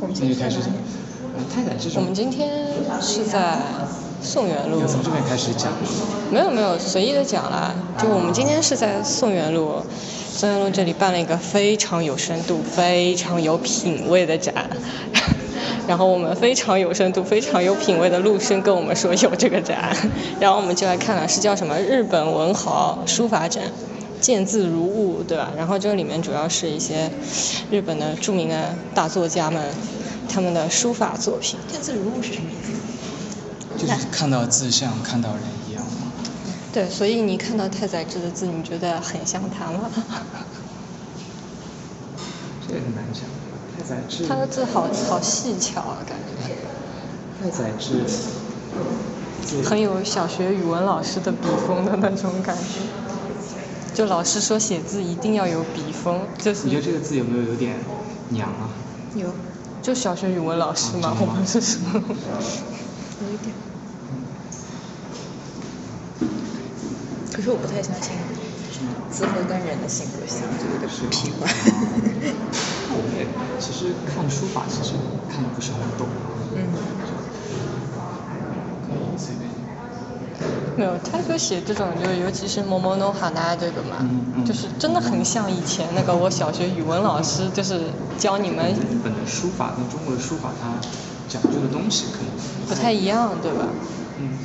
[0.00, 0.68] 我们那就开始讲。
[1.36, 2.50] 嗯，太宰治我们今天
[3.00, 3.58] 是在
[4.22, 4.86] 宋元路要。
[4.86, 5.70] 从这边开始讲。
[6.30, 7.74] 没有没有，随意的讲啦。
[7.98, 9.82] 就我们今天是在宋元路，
[10.32, 14.54] 宋元路这里办了一个非常有深度、非常有品位的展。
[15.86, 19.94] 然后我们非常有深度、非常有品位的陆生跟我们说有这个展，
[20.40, 23.64] 然后我们就来看了，是叫什么日本文豪书法展，
[24.20, 25.50] 见字如晤，对吧？
[25.56, 27.10] 然后这个里面主要是一些
[27.70, 29.72] 日本的著名的大作家们
[30.28, 31.58] 他们的书法作品。
[31.70, 32.72] 见字如晤是什么意思？
[33.78, 36.12] 就是看到字像看到人一样嘛。
[36.72, 39.90] 对，所以你看到太宰治的字，你觉得很像他吗？
[42.68, 43.22] 这个很难讲。
[43.76, 44.26] 太宰治。
[44.26, 46.54] 他的字好好细巧啊，感觉。
[47.42, 48.04] 太宰治。
[49.64, 53.09] 很有小学语文老师的笔锋的那种感觉。
[53.92, 56.64] 就老师说写字一定要有笔锋，就是。
[56.64, 57.76] 你觉得这个字有没有有点
[58.30, 58.70] 娘啊？
[59.14, 59.28] 有。
[59.82, 61.78] 就小学语文老师嘛，我们是说。
[61.94, 63.54] 有一点。
[67.32, 68.12] 可是我不太相信
[69.10, 71.48] 字会跟人的性格像，就有点是吗奇怪。
[72.92, 73.26] 我也
[73.58, 74.92] 其实看书法其实
[75.30, 76.06] 看的不是很懂。
[76.54, 76.58] 嗯。
[80.80, 87.82] 没有，他就写这种，就尤其是《某某 no hana》这个嘛，嗯嗯就是真的很像以前那个我小学语文老师，就是
[88.16, 90.80] 教你们日本的书法跟中国的书法它
[91.28, 92.32] 讲究的东西可能
[92.66, 93.68] 不太一样，对吧？
[94.18, 94.38] 嗯。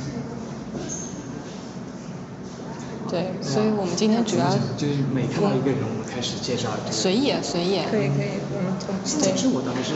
[3.08, 6.92] 对，所以我们今天主要就是每看到一个人，我们开始介绍这个。
[6.92, 7.86] 随意啊随意啊。
[7.90, 9.94] 可以可以，我们我们其实我倒是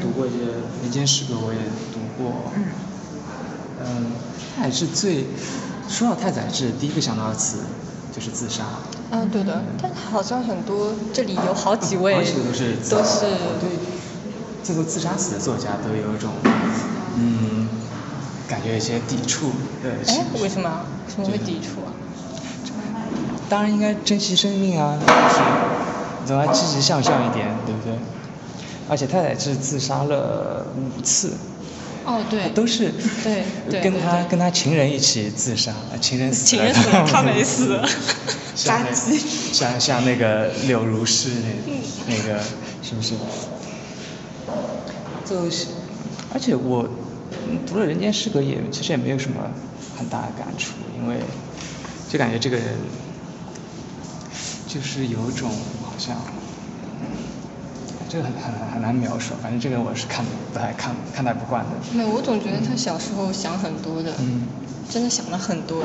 [0.00, 0.38] 读过一些
[0.80, 1.58] 民间诗歌，我也
[1.92, 2.32] 读过。
[2.56, 2.72] 嗯。
[3.84, 4.06] 嗯，
[4.56, 5.26] 太宰治最
[5.88, 7.58] 说到太宰治，第一个想到的词
[8.14, 8.64] 就是自杀。
[9.10, 13.20] 嗯，对的，但好像很多这里有好几位好几个都是都是
[13.60, 13.70] 对
[14.62, 16.30] 最后自杀死的作家都有一种
[17.16, 17.68] 嗯
[18.48, 19.50] 感觉有些抵触
[19.82, 20.42] 的情哎，绪。
[20.42, 20.80] 为什么？
[21.06, 21.92] 为什么会抵触啊？
[23.48, 25.40] 当然应该珍惜生命啊，就是
[26.26, 27.96] 总要积极向上一点，对不对？
[28.88, 31.32] 而且太宰治自杀了五次，
[32.04, 32.92] 哦，对，都是
[33.22, 37.80] 对对跟他跟他情人一起自杀，情人死了，情人死了他没死
[38.54, 39.18] 像那 垃圾
[39.52, 41.82] 像像那个柳如是那嗯。
[42.08, 42.38] 那个
[42.82, 43.14] 是不是？
[45.24, 45.68] 就是，
[46.34, 46.86] 而且我
[47.48, 49.50] 嗯读了《人间失格》也其实也没有什么
[49.96, 51.16] 很大的感触，因为
[52.10, 52.66] 就感觉这个人
[54.68, 55.50] 就是有一种
[55.82, 56.14] 好像。
[58.14, 61.70] 这个很很很难描述，反正这个我是看不太看看待不惯的。
[61.92, 64.46] 没有，我总觉得他小时候想很多的，嗯
[64.88, 65.82] 真的想了很多。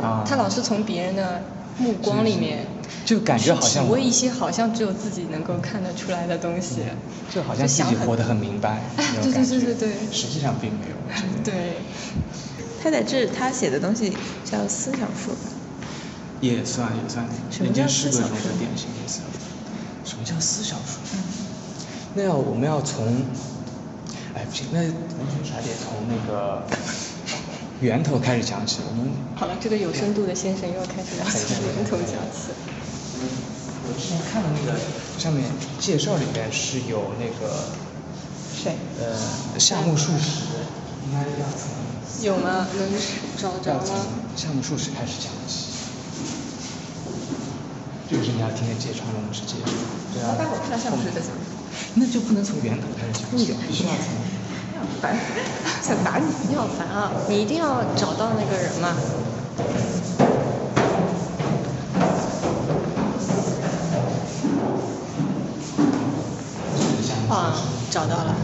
[0.00, 1.42] 啊他老是从别人的
[1.76, 2.66] 目光里面，
[3.04, 6.76] 就感觉好像体味一些好像只有自己能够看得出来的东西。
[7.30, 10.96] 就好像自己活得很明白 对对对对对实际上并没有。
[11.44, 11.76] 对，
[12.82, 14.16] 他在这他写的东西
[14.50, 15.52] 叫思想书吧？
[16.40, 19.22] 也算也算，什么叫人间失格思想书中的典型也算。
[20.06, 21.00] 什么叫思想书？
[22.16, 22.18] 嗯。
[22.18, 23.04] 那要我们要从，
[24.34, 24.88] 哎不行，那完
[25.44, 26.62] 全还得从那个
[27.80, 28.78] 源头开始讲起。
[28.88, 31.40] 我们好了，这个有深度的先生又开始要从
[31.76, 32.56] 源头讲起。
[33.88, 34.80] 我之前看的那个
[35.18, 35.44] 上面
[35.78, 37.68] 介绍里面是有那个
[38.56, 38.74] 谁？
[38.98, 39.14] 呃
[39.60, 40.42] 夏目漱石，
[41.06, 41.70] 应该要从
[42.24, 42.66] 有吗？
[42.78, 42.88] 能
[43.36, 44.04] 找着要从吗？
[44.34, 45.76] 夏目漱石开始讲起。
[48.08, 49.70] 这个是你要听的介绍，我们是介绍。
[50.14, 50.34] 对啊。
[50.38, 51.30] 待会儿看夏目是在讲。
[51.98, 54.06] 那就不能从源头开始讲起，必须要从。
[55.00, 55.16] 烦，
[55.82, 56.24] 想打你。
[56.48, 57.10] 你好烦啊！
[57.28, 58.94] 你一定要找到那个人嘛。
[67.28, 67.56] 啊，
[67.90, 68.34] 找到了。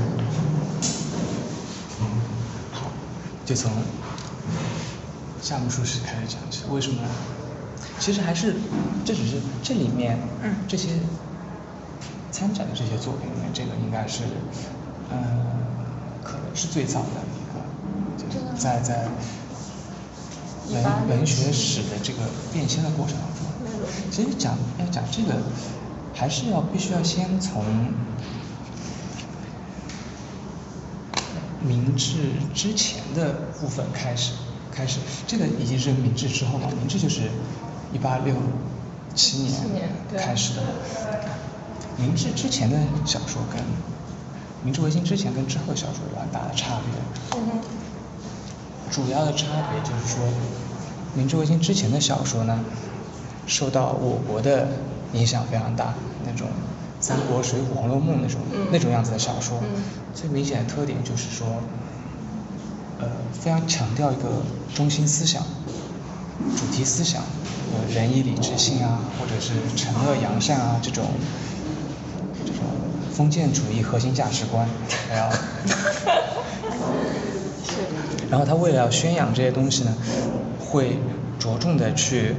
[2.73, 2.91] 好，
[3.45, 3.71] 就从
[5.43, 6.63] 夏目漱石开始讲起。
[6.71, 7.09] 为什么呢？
[7.99, 8.57] 其实还是，
[9.05, 10.89] 这只是这里面，嗯这些
[12.33, 14.25] 参展的这些作品里面，这个应该是，
[15.11, 15.19] 嗯、
[16.25, 17.61] 可能是最早的一个，
[18.17, 19.07] 就是在在
[20.71, 22.21] 文文学史的这个
[22.53, 23.45] 变迁的过程当中，
[24.11, 25.43] 其实讲要讲这个，
[26.15, 27.63] 还是要必须要先从
[31.61, 34.33] 明治之前的部分开始，
[34.73, 36.71] 开始，这个已经是明治之后了。
[36.79, 37.29] 明治就是
[37.93, 38.35] 一八六
[39.15, 39.43] 七
[39.75, 40.63] 年开始的。
[42.03, 42.77] 明治之前的
[43.07, 43.63] 小说跟
[44.65, 47.39] 明治维新之前跟之后的小说有很大的差别。
[47.39, 47.61] 嗯
[48.91, 50.23] 主要的差别就是说，
[51.15, 52.63] 明治维新之前的小说呢，
[53.47, 54.69] 受到我国的
[55.15, 55.95] 影响非常大，
[56.27, 56.47] 那种
[57.01, 58.39] 三国、水浒、红楼梦那种
[58.71, 59.59] 那种样子的小说。
[59.63, 59.83] 嗯
[60.15, 61.47] 最明显的特点就是说，
[63.01, 64.43] 呃，非常强调一个
[64.75, 65.43] 中心思想、
[66.55, 67.23] 主题思想，
[67.73, 71.07] 呃，仁义礼智信啊，或者是惩恶扬善啊这种
[73.13, 74.67] 封建主义核心价值观，
[75.11, 75.37] 然后。
[78.31, 79.95] 然后他为了要宣扬这些东西呢，
[80.59, 80.97] 会
[81.39, 82.35] 着重的去，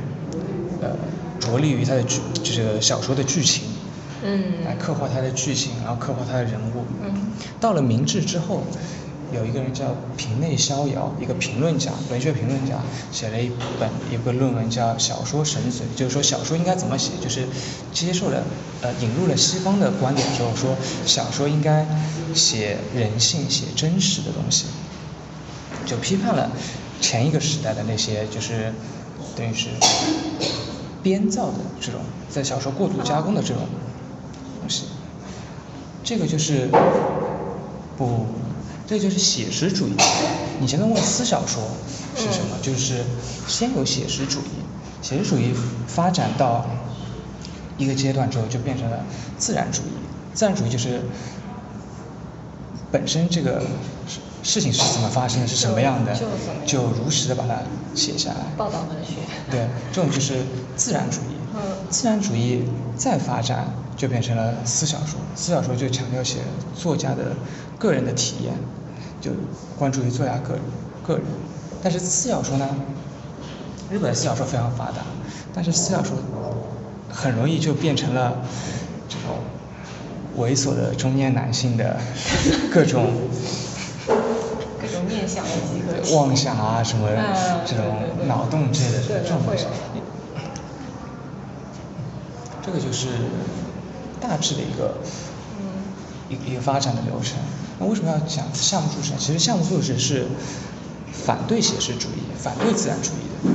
[0.82, 0.90] 呃，
[1.40, 3.66] 着力于他的剧，就是小说的剧情，
[4.24, 6.86] 嗯来刻画他的剧情，然后刻画他的人物。
[7.04, 7.14] 嗯
[7.60, 8.64] 到了明治之后，
[9.32, 12.82] 有一个人叫平内逍遥，一个评论家，文学评论家，
[13.12, 17.48] 写了一本一个论文叫《小说神髓》，就是说小说应该怎么写，就是
[17.94, 18.44] 接受了
[18.84, 20.76] 呃引入了西方的观点之后，说
[21.06, 21.88] 小说应该
[22.36, 24.66] 写人性、写真实的东西。
[25.86, 26.52] 就批判了
[27.02, 28.74] 前一个时代的那些就是
[29.36, 29.70] 等于是
[31.02, 33.68] 编造的这种在小说过度加工的这种
[34.60, 34.84] 东西。
[36.04, 36.70] 这个就是
[37.98, 38.28] 不，
[38.88, 39.94] 这就是写实主义。
[40.60, 41.64] 你前面问私小说
[42.16, 42.58] 是什么？
[42.62, 43.04] 就是
[43.48, 44.62] 先有写实主义，
[45.02, 45.54] 写实主义
[45.88, 46.66] 发展到
[47.78, 49.00] 一个阶段之后，就变成了
[49.38, 49.92] 自然主义。
[50.34, 51.02] 自然主义就是
[52.92, 53.62] 本身这个
[54.08, 56.14] 事事情是怎么发生的，是什么样的
[56.66, 57.60] 就如实的把它
[57.96, 58.38] 写下来。
[58.58, 59.22] 报道文学。
[59.50, 60.44] 对，这种就是
[60.76, 61.36] 自然主义。
[61.56, 62.64] 嗯自然主义
[62.98, 65.20] 再发展，就变成了私小说。
[65.36, 66.40] 私小说就强调写
[66.76, 67.36] 作家的
[67.78, 68.54] 个人的体验，
[69.22, 69.30] 就
[69.78, 70.62] 关注于作家个人
[71.06, 71.24] 个人。
[71.84, 72.68] 但是私小说呢，
[73.92, 75.04] 日本的私小说非常发达，
[75.54, 76.18] 但是私小说
[77.14, 78.42] 很容易就变成了
[79.08, 79.38] 这种
[80.38, 82.00] 猥琐的中年男性的
[82.74, 83.14] 各种
[84.82, 86.14] 各种面向的集合体。
[86.16, 87.86] 妄想啊什么嗯这种
[88.28, 89.70] 脑洞之类的对这种东西会
[90.00, 90.04] 有。
[92.66, 93.10] 这个就是
[94.20, 94.98] 大致的一个
[95.60, 95.66] 嗯
[96.30, 97.38] 一个一个发展的流程。
[97.80, 99.18] 那为什么要讲项目注释呢？
[99.20, 100.26] 其实项目注释是
[101.12, 103.50] 反对写实主义、反对自然主义的，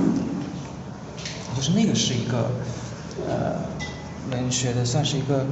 [1.56, 2.50] 就是那个是一个
[3.28, 3.60] 呃
[4.30, 5.46] 文学的算是一个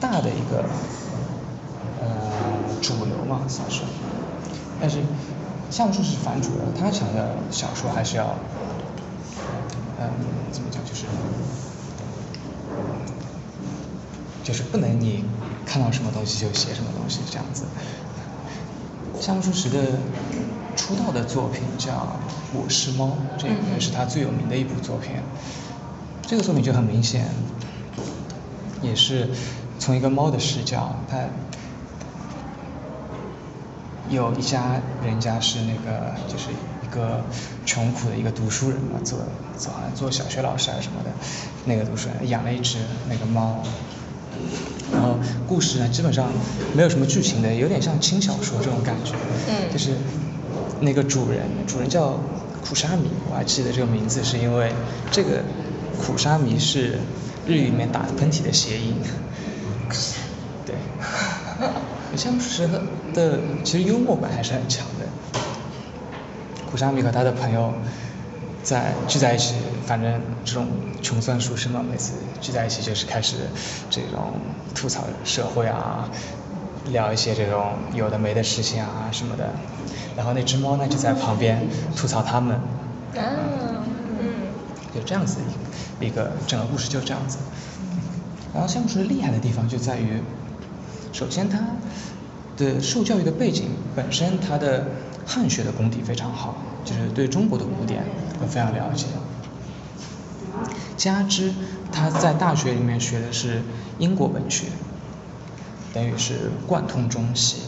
[0.00, 0.64] 大的一个
[2.00, 2.06] 呃
[2.80, 3.82] 主流嘛，算是。
[4.80, 4.98] 但是
[5.70, 8.36] 夏目漱石是反主流，他强调小说还是要
[10.00, 10.08] 嗯
[10.50, 11.04] 怎么讲就是。
[14.44, 15.24] 就是不能你
[15.64, 17.64] 看到什么东西就写什么东西这样子。
[19.20, 19.98] 夏目漱石的
[20.76, 21.92] 出道的作品叫
[22.54, 23.06] 《我是猫》，
[23.36, 25.16] 这个也是他最有名的一部作品。
[26.26, 27.26] 这个作品就很明显，
[28.82, 29.28] 也是
[29.78, 31.18] 从一个猫的视角，它
[34.10, 36.48] 有一家人家是那个就是
[36.82, 37.22] 一个
[37.64, 39.20] 穷苦的一个读书人嘛，做
[39.56, 41.10] 做好像做小学老师还是什么的，
[41.64, 42.78] 那个读书人养了一只
[43.08, 43.62] 那个猫。
[44.92, 45.16] 然后
[45.48, 46.28] 故事呢，基本上
[46.74, 49.12] 没有什么剧情的，有点像轻小说这种感觉。
[49.48, 49.96] 嗯就是
[50.80, 52.18] 那个主人，主人叫
[52.62, 54.72] 库沙米，我还记得这个名字，是因为
[55.10, 55.42] 这个
[55.98, 56.98] 苦沙弥是
[57.46, 58.94] 日语里面打喷嚏的谐音。
[60.64, 60.74] 对。
[62.16, 62.68] 夏目漱石
[63.12, 65.40] 的其实幽默感还是很强的。
[66.70, 67.72] 苦沙弥和他的朋友
[68.62, 69.54] 在聚在一起，
[69.86, 70.66] 反正这种
[71.02, 73.36] 穷酸书生嘛，每次聚在一起就是开始
[73.90, 74.32] 这种
[74.74, 76.08] 吐槽社会啊，
[76.90, 79.50] 聊一些这种有的没的事情啊什么的。
[80.16, 82.56] 然后那只猫呢就在旁边吐槽他们。
[82.56, 83.22] 啊
[84.18, 84.26] 嗯
[84.94, 85.58] 就这样子一个
[86.00, 87.38] 一个整个故事就这样子。
[88.52, 90.22] 然后夏目漱石厉害的地方就在于，
[91.12, 91.58] 首先他
[92.56, 94.86] 的受教育的背景本身他的
[95.26, 98.04] 汉学的功底非常好，就是对中国的古典
[98.40, 99.06] 都非常了解。
[100.96, 101.52] 加之
[101.92, 103.62] 他在大学里面学的是
[103.98, 104.66] 英国文学，
[105.92, 107.58] 等于是贯通中西，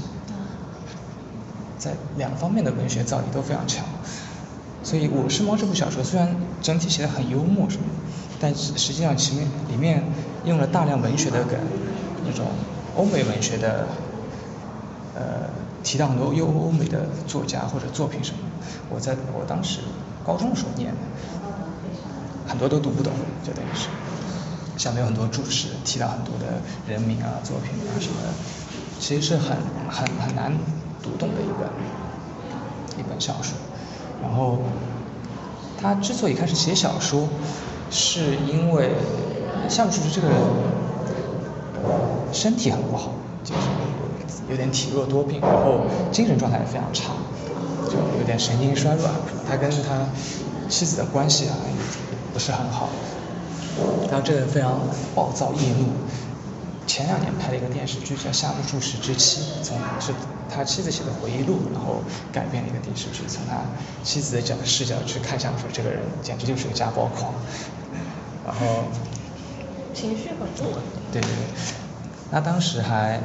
[1.78, 3.85] 在两方面的文学造诣都非常强。
[4.88, 7.83] 所以《我是猫》这部小说虽然整体写的很幽默什么，
[8.40, 10.02] 但实实际上其面里面
[10.47, 11.59] 用了大量文学的梗，
[12.25, 12.47] 那种
[12.97, 13.87] 欧美文学的，
[15.14, 15.50] 呃，
[15.85, 18.38] 提到很多优欧美的作家或者作品什么。
[18.88, 19.80] 我在我当时
[20.25, 20.97] 高中的时候念的，
[22.49, 23.12] 很多都读不懂，
[23.45, 23.88] 就等于是
[24.78, 28.28] 下面有很多注释，提到很多的人名啊、作品啊什么的，
[28.99, 29.54] 其实是很
[29.90, 30.50] 很很难
[31.02, 31.68] 读懂的一本
[32.99, 33.54] 一本小说。
[34.23, 34.59] 然后
[35.81, 37.29] 他之所以开始写小说，
[37.91, 38.91] 是因为
[39.69, 40.37] 夏目漱石这个人
[42.33, 43.13] 身体很不好，
[43.45, 43.61] 就是
[44.51, 47.13] 有点体弱多病，然后精神状态也非常差，
[47.87, 49.09] 就有点神经衰弱。
[49.49, 50.07] 他跟他
[50.69, 51.73] 妻子的关系啊也
[52.33, 52.89] 不是很好，
[54.11, 54.81] 然后这个人非常
[55.15, 55.87] 暴躁易怒，
[56.87, 60.13] 前两年拍了一个电视剧叫《夏目漱石之妻》，从是
[60.49, 62.02] 他妻子写的回忆录，然后
[62.33, 63.62] 改编了一个电视剧，从他
[64.02, 67.35] 妻子的角视角去看向说这个人简直就是个家暴狂，
[68.45, 68.85] 然后
[69.95, 71.02] 情绪很不稳定。
[71.12, 71.47] 对对对，
[72.31, 73.21] 那当时还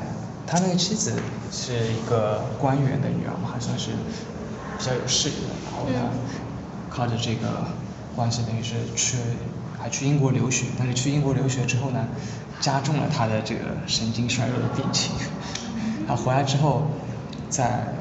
[0.45, 1.13] 他那个妻子
[1.51, 3.91] 是一个官员的女儿嘛，还算是
[4.77, 7.67] 比较有势力的，然后他靠着这个
[8.15, 9.17] 关系等于是去
[9.79, 12.07] 还去英国留学，但是去英国留学之后呢，
[12.59, 15.11] 加重了他的这个神经衰弱的病情。
[16.05, 16.87] 他回来之后，
[17.53, 17.93] 在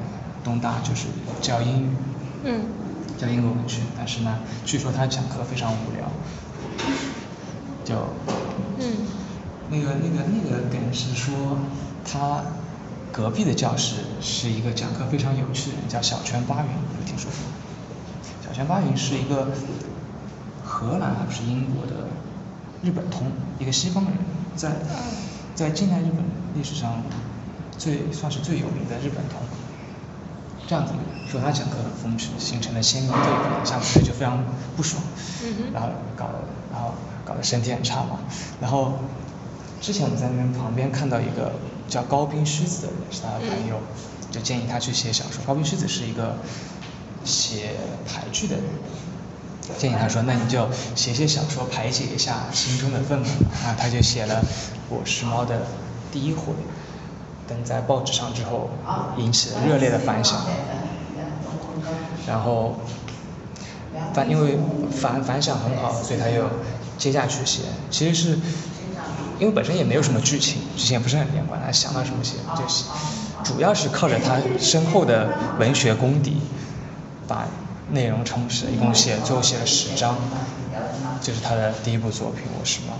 [0.42, 1.08] 东大就是
[1.42, 1.88] 教英语，
[2.44, 2.62] 嗯，
[3.18, 6.10] 教英国文学，但是呢，据说他讲课非常无聊，
[7.84, 7.94] 就
[8.78, 8.96] 嗯，
[9.68, 11.58] 那个那个那个梗是说，
[12.02, 12.42] 他
[13.12, 17.52] 隔壁的教室是一个讲课非常有趣的人，叫小泉八云，有听说过吗？
[18.46, 19.48] 小泉八云是一个
[20.64, 22.08] 荷兰还是英国的
[22.82, 23.26] 日本通，
[23.58, 24.14] 一个西方人，
[24.56, 24.72] 在
[25.54, 27.02] 在近代日本历史上
[27.78, 29.38] 最算是最有名的日本通。
[30.68, 30.92] 这样子
[31.28, 34.42] 说他讲课很风趣，形成了鲜明对比，夏目漱石就非常
[34.76, 35.02] 不爽，
[35.42, 36.34] 嗯然后搞得
[36.72, 38.20] 然后搞得身体很差嘛。
[38.60, 38.92] 然后
[39.80, 41.52] 之前我们在那边旁边看到一个
[41.88, 43.80] 叫高滨狮子的人，是他的朋友，
[44.30, 45.42] 就建议他去写小说。
[45.44, 46.36] 高滨狮子是一个
[47.24, 47.74] 写
[48.06, 48.64] 俳剧的人，
[49.78, 53.26] 建议他说，那你就写写小说排解一下心中的愤懑
[53.66, 53.76] 啊。
[53.76, 54.40] 他就写了
[54.88, 55.66] 《我是猫》的
[56.12, 56.52] 第一回，
[57.48, 58.70] 登在报纸上之后，
[59.16, 60.40] 引起了热烈的反响。
[62.26, 62.76] 然后
[64.14, 64.58] 反因为
[64.90, 66.44] 反反响很好，所以他又
[66.96, 67.62] 接下去写。
[67.90, 68.38] 其实是
[69.38, 72.84] 因为本身也没有什么剧情，剧情也不是很连贯，他想到什么写就写，
[73.42, 76.36] 主要是靠着他深厚的文学功底，
[77.26, 77.46] 把
[77.90, 78.66] 内容充实。
[78.66, 80.16] 一共写最后写了十章，
[81.20, 82.94] 这是他的第一部作品《我是猫》。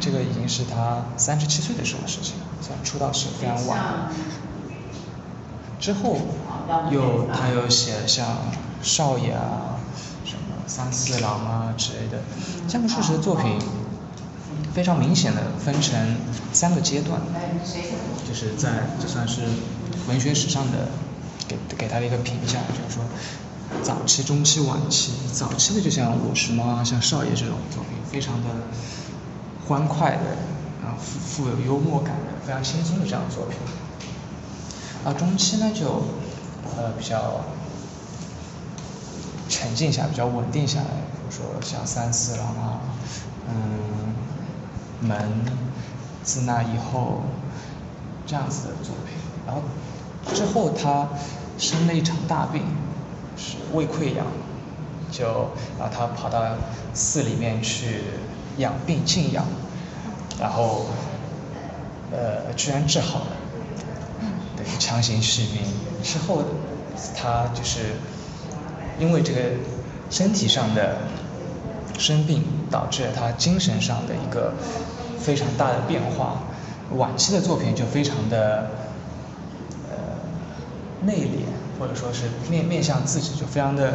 [0.00, 4.10] 这个已经是他三十七岁的时候的事情了，算出道是非常晚。
[5.78, 6.18] 之后
[6.90, 8.38] 又他又写了像
[8.82, 9.80] 少爷啊、
[10.24, 12.22] 什么三四郎啊之类的，
[12.68, 13.58] 夏目漱石的作品
[14.74, 16.16] 非常明显的分成
[16.52, 17.20] 三个阶段，
[18.28, 19.42] 就是在这算是
[20.06, 20.88] 文学史上的
[21.48, 23.04] 给给他的一个评价，就是说
[23.82, 28.48] 早期、中期、晚期，早期的就像我是猫啊、像少爷这种作品，非常的
[29.70, 33.56] 欢快的，啊富富有幽默感的，非常轻松的这样的作品。
[35.04, 36.02] 啊，中期呢就
[36.76, 37.42] 呃比较
[39.48, 42.80] 沉静下来，比较稳定下来，比如说像三四郎啊，
[43.48, 45.44] 嗯，门，
[46.24, 47.20] 自那以后
[48.26, 49.14] 这样子的作品。
[49.46, 49.62] 然后
[50.34, 51.08] 之后他
[51.58, 52.64] 生了一场大病，
[53.36, 54.26] 是胃溃疡，
[55.12, 56.42] 就然后他跑到
[56.92, 58.02] 寺里面去
[58.58, 59.44] 养病静养，
[60.38, 60.86] 然后
[62.12, 63.26] 呃居然治好了。
[64.56, 65.62] 对，强行续命
[66.02, 66.42] 之后，
[67.16, 67.96] 他就是
[68.98, 69.40] 因为这个
[70.10, 70.98] 身体上的
[71.98, 74.52] 生病，导致了他精神上的一个
[75.18, 76.42] 非常大的变化。
[76.96, 78.70] 晚期的作品就非常的
[79.88, 79.96] 呃
[81.06, 81.44] 内敛，
[81.78, 83.94] 或者说是面面向自己就非常的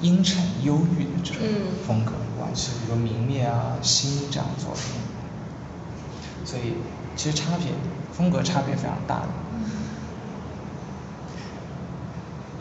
[0.00, 1.42] 阴沉忧郁的这种
[1.86, 2.12] 风格。
[2.37, 4.82] 晚期比如《明灭》啊、《心》这样的作品，
[6.44, 6.74] 所以
[7.16, 7.72] 其实差别
[8.12, 9.28] 风格差别非常大的。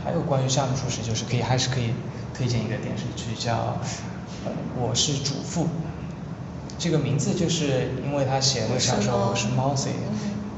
[0.04, 1.94] 还有关于夏目漱石，就是可以还是可以
[2.34, 3.54] 推荐一个电视剧叫
[4.46, 5.66] 《呃我是主妇》，
[6.80, 9.96] 这个名字就是因为他写的小说《我是猫》，所以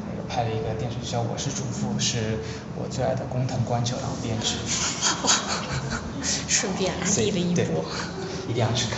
[0.07, 2.39] 那个拍了一个电视剧叫《我是主妇》，是
[2.75, 4.55] 我最爱的工藤官九郎编剧。
[6.47, 7.83] 顺便安利了一波。
[8.47, 8.97] 一定要去看，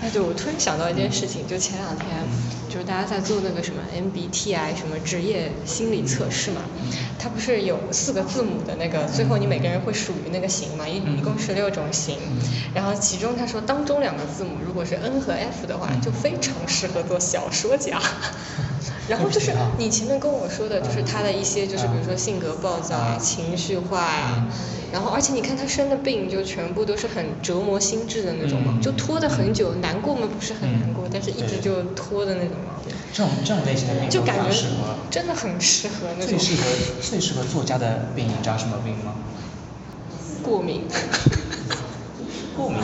[0.00, 2.08] 哎，对，我突然想到一件事情，就前两天，
[2.68, 6.62] 就是大家在做那个什么 MBTI 什么职业心理测试嘛，
[7.18, 12.16] 它不是有四个字母的那个，最后你每个人会属于那个型嘛，一一共十六种型，
[12.74, 18.00] 然后其中他说当中两个字母如果是 N 和 F 的话，就非常适合做小说家。
[19.08, 24.46] 然后就是你前面跟我说的，就是他的一些，就是比如说性格暴躁啊、情绪化呀，
[24.92, 34.56] 然后而且你看他生的病，就全部都是很折磨心智的那种嘛，就拖得很久，难过嘛不是很难过，但是一直就拖的那种毛病，这种这种类型的病都就感觉。
[35.10, 36.28] 真的很适合那种。
[36.28, 36.62] 最适合
[37.02, 39.14] 最适合作家的病，你知道什么病吗？
[40.42, 40.86] 过敏、
[42.56, 42.78] 过敏。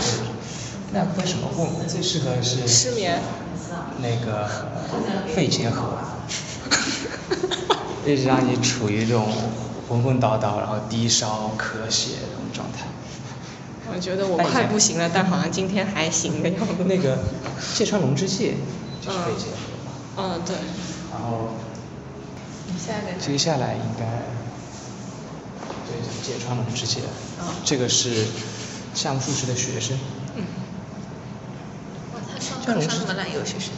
[0.93, 1.87] 那为什么过敏？
[1.87, 3.21] 最适合是失眠。
[4.01, 4.49] 那个
[5.35, 5.99] 肺结核，
[8.07, 9.27] 一直让你处于这种
[9.89, 12.87] 昏昏倒倒，然后低烧、咳血这种状态。
[13.91, 16.85] 我觉得我快不行了，但好像今天还行的样子。
[16.85, 17.19] 那个
[17.75, 18.55] 芥川龙之介
[19.05, 20.55] 就是肺结核嘛，嗯，对。
[21.11, 21.55] 然后
[23.19, 24.05] 接下来应该
[25.87, 27.01] 对芥川龙之介，
[27.41, 28.27] 啊这个是
[28.95, 29.99] 夏目漱石的学生。
[32.68, 32.68] 嗯。
[32.68, 33.72] 哇，他上这样是课上那么烂，有学生。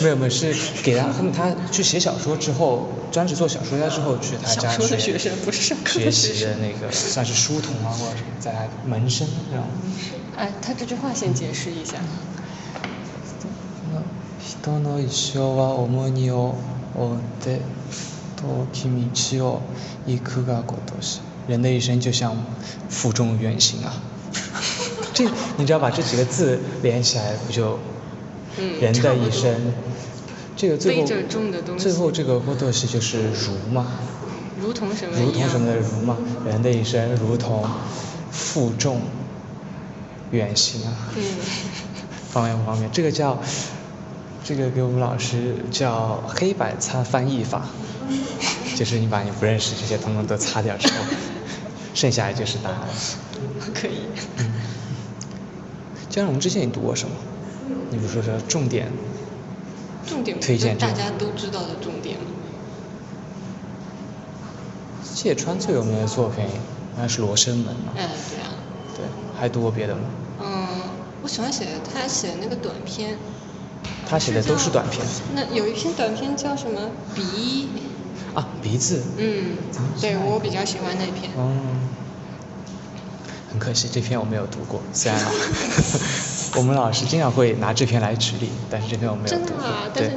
[0.00, 9.64] 没有没有，是给他他们他去写小说之后，专职做小说家之后去他小家学说的学生不是上课的学学生习的那个算是书童啊，或者是在他门生这种。
[10.36, 11.98] 哎，他这句话先解释一下。
[14.62, 16.56] 人の一生は重荷を
[16.96, 17.60] 負って
[18.36, 18.88] 遠き
[19.38, 19.62] 道を
[20.06, 21.20] 行くがごとし。
[21.46, 22.36] 人的一生就像
[22.88, 23.94] 负重远行啊。
[25.13, 27.79] 这你只要把这几个字连起来，不就
[28.57, 29.73] 嗯人的一生？
[30.57, 33.87] 这个最后背着重的东西最后这个过渡西就是如嘛，
[34.61, 35.17] 如同什么？
[35.17, 37.65] 如同什么的如嘛，人的一生如同
[38.31, 39.01] 负重
[40.31, 40.93] 远行啊。
[41.15, 41.23] 嗯。
[42.31, 42.89] 方便不方便？
[42.91, 43.41] 这个叫，
[44.43, 47.65] 这个给我们老师叫黑板擦翻译法，
[48.75, 50.93] 就是你把你不认识这些通通都擦掉之后，
[51.93, 52.79] 剩下来就是答案。
[53.73, 54.01] 可以。
[56.11, 57.15] 江荣之前你读过什么？
[57.89, 58.91] 你比如说这重点
[60.05, 62.25] 重点推荐大家都知道的重点吗？
[65.15, 67.93] 芥川最有名的作品应该是《罗生门》嘛？
[67.95, 68.51] 哎，对啊。
[68.97, 69.05] 对，
[69.39, 70.01] 还读过别的吗？
[70.41, 70.67] 嗯，
[71.23, 73.17] 我喜欢写他写的那个短篇。
[74.05, 75.05] 他写的都是短篇。
[75.33, 77.69] 那有一篇短篇叫什么鼻？
[78.35, 79.01] 啊，鼻子。
[79.17, 79.55] 嗯，
[80.01, 81.31] 对我比较喜欢那篇。
[81.37, 81.55] 哦。
[83.51, 85.19] 很可惜，这篇我没有读过，虽然
[86.55, 89.47] 我们老师经常会拿这篇来举例，但是这篇我没有读过。
[89.47, 90.15] 真的啊，但对是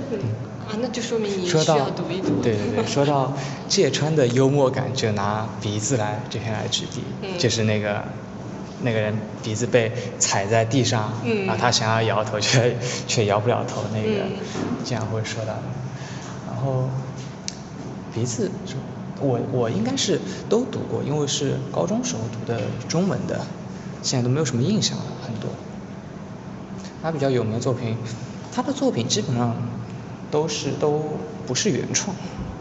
[0.67, 2.41] 啊，那就说明你需要读一读。
[2.43, 3.33] 对对对，说到
[3.69, 8.05] 芥川的幽默感，就拿鼻子来这篇来举例，嗯就是那个
[8.83, 12.77] 那个人鼻子被踩在地上，嗯然后他想要摇头却
[13.09, 14.39] 却摇不了头，那个嗯
[14.85, 15.55] 经常会说到。
[16.47, 16.89] 然后
[18.15, 18.51] 鼻子，
[19.21, 23.47] 我我应该是都读过，因为是高中时候读的中文的，
[24.03, 25.51] 现在都没有什么印象了，很多。
[27.03, 27.97] 他比较有名的作品，
[28.53, 29.57] 他的作品基本上
[30.31, 31.03] 都是都
[31.47, 32.17] 不是原创，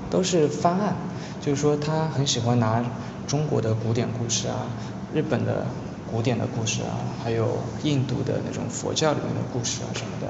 [0.10, 0.96] 都是翻案，
[1.42, 2.84] 就是说他很喜欢拿
[3.26, 4.68] 中国的古典故事啊，
[5.13, 5.66] 日本的
[6.12, 10.28] 古典的故事啊，还有印度的那种佛教里面的故事啊什么的，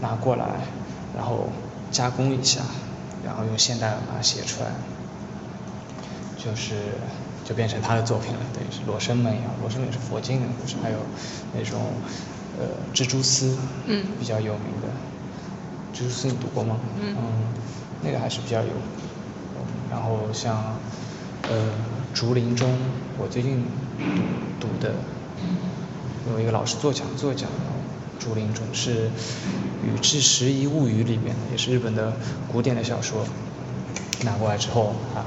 [0.00, 0.46] 拿过来，
[1.16, 1.48] 然后
[1.90, 2.60] 加工一下，
[3.24, 4.70] 然后用现代文把它写出来，
[6.44, 6.74] 就是
[7.44, 10.98] 就变成他的作品了，等于是《罗生门》一样，《罗生门》是佛经的故事，还有
[11.54, 11.80] 那种
[12.58, 14.88] 呃蜘蛛丝，嗯比较有名的。
[15.94, 16.78] 蜘蛛丝你读过吗？
[17.00, 17.16] 嗯
[18.02, 18.68] 那个还是比较有。
[19.90, 20.76] 然后像
[21.42, 21.70] 呃
[22.14, 22.68] 竹林中，
[23.18, 23.62] 我最近
[24.58, 24.94] 读读的，
[26.32, 27.56] 有一个老师做讲座讲的，
[28.18, 29.08] 竹林中是
[29.84, 32.14] 《宇治十一物语》里面的，也是日本的
[32.50, 33.26] 古典的小说，
[34.24, 35.26] 拿过来之后啊，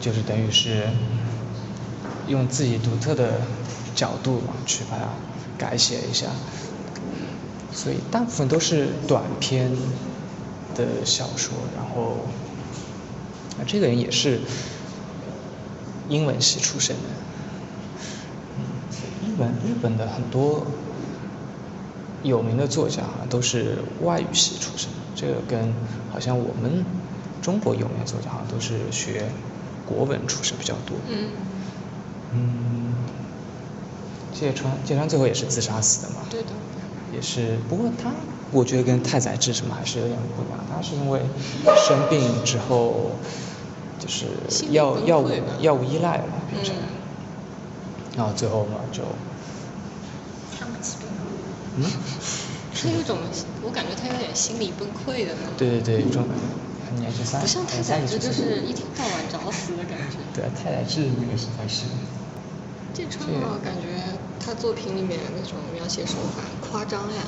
[0.00, 0.84] 就是等于是
[2.28, 3.40] 用自己独特的
[3.94, 5.08] 角度去把它
[5.58, 6.26] 改写一下，
[7.72, 9.70] 所以大部分都是短篇
[10.74, 12.18] 的小说，然后
[13.58, 14.40] 啊这个人也是
[16.08, 17.02] 英文系出身的，
[18.58, 18.64] 嗯，
[19.26, 20.66] 日本日本的很多
[22.22, 25.72] 有名的作家都是外语系出身，这个跟
[26.12, 26.84] 好像我们
[27.40, 29.30] 中国有名的作家好像都是学
[29.86, 30.96] 国文出身比较多。
[31.08, 31.30] 嗯
[32.34, 32.94] 嗯，
[34.34, 36.16] 芥川芥川最后也是自杀死的嘛。
[36.28, 36.48] 对的。
[37.12, 38.10] 也是，不过他
[38.50, 41.20] 我觉得跟太宰治什么还是有点不一样，他是因为
[41.86, 43.12] 生病之后
[43.98, 44.26] 就是
[44.72, 46.82] 药药物药物依赖了变成，嗯
[48.16, 49.02] 然后最后嘛就
[50.58, 51.06] 上不起病。
[51.76, 51.84] 嗯，
[52.74, 53.18] 他有一种，
[53.62, 55.54] 我感觉他有点心理崩溃的那种。
[55.56, 56.24] 对对对，这种
[57.40, 60.18] 不像太宰治，就是一天到晚找死的感觉。
[60.34, 61.84] 对啊，太宰治那个实在是，
[62.94, 64.02] 芥川嘛，感觉
[64.38, 67.22] 他作品里面那种描写手法很夸张呀，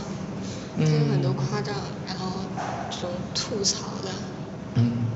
[0.78, 1.74] 他有很多嗯夸张，
[2.06, 2.30] 然后
[2.90, 4.10] 这种吐槽的，
[4.74, 5.06] 嗯，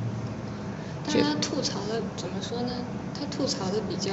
[1.06, 2.72] 但是他吐槽的怎么说呢？
[3.18, 4.12] 他吐槽的比较，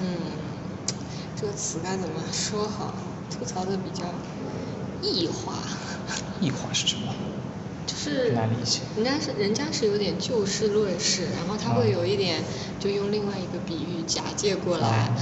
[0.00, 0.16] 嗯，
[1.36, 2.94] 这个词该怎么说好？
[3.30, 4.04] 吐槽的比较
[5.02, 5.52] 异化，
[6.40, 7.14] 异化是什么？
[8.04, 12.42] 就是很难理解人家是人家是有点就事论事，然后他会啊有一点
[12.78, 15.14] 就用另外一个比喻假借过来，啊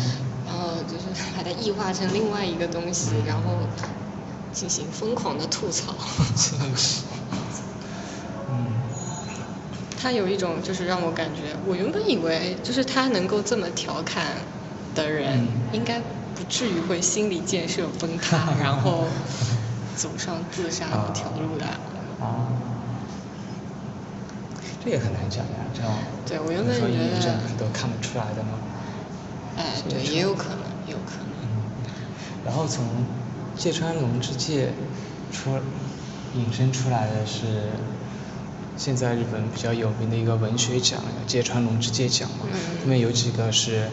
[0.46, 3.58] 然后就是把它异化成另外一个东西，然后
[4.52, 5.94] 进行疯狂的吐槽。
[8.48, 8.66] 嗯，
[10.00, 14.36] 他有一种就是让我感觉，我原本以为就是他能够这么调侃
[14.94, 16.00] 的人，嗯应该
[16.34, 19.08] 不至于会心理建设崩塌， 然后
[19.96, 21.66] 走上自杀这条路的。
[22.20, 22.55] 啊。
[24.86, 25.92] 这也很难讲呀，这样。
[26.24, 26.88] 对，我原本觉得。
[26.88, 28.50] 抑郁症不是都看不出来的吗？
[29.56, 31.26] 哎，对，也有可能，也有可能。
[31.42, 31.48] 嗯。
[32.44, 32.84] 然后从
[33.56, 34.70] 芥川龙之介
[35.32, 35.50] 出
[36.36, 37.42] 引申出来的是。
[38.78, 42.44] 现在日本比较有名的一个文学奖，芥川龙之介奖嘛，
[42.82, 43.88] 后面有几个是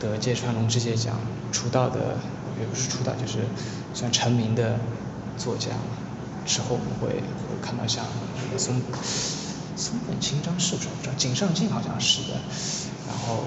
[0.00, 1.18] 得芥川龙之介奖
[1.52, 2.16] 出道的，
[2.58, 3.40] 也不是出道，就是
[3.92, 4.80] 算成名的
[5.36, 5.72] 作家。
[6.46, 8.06] 之后我们会会看到像
[8.56, 8.80] 松
[9.76, 10.88] 松本清张是不是？
[10.88, 12.38] 不知道，井上靖好像是的。
[13.08, 13.44] 然后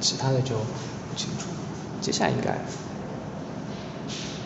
[0.00, 1.46] 其他的就不清楚。
[2.00, 2.58] 接下来应该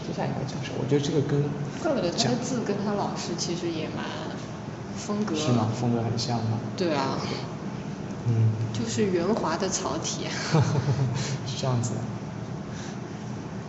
[0.06, 0.78] 接下来应该讲什么？
[0.78, 1.42] 我觉得这个跟
[1.82, 4.04] 怪不得他的字跟他老师其实也蛮。
[4.96, 5.68] 风格是吗？
[5.78, 6.58] 风格很像吗？
[6.76, 7.18] 对啊。
[8.26, 8.52] 嗯。
[8.72, 10.26] 就是圆滑的草体。
[11.46, 11.92] 是这样子。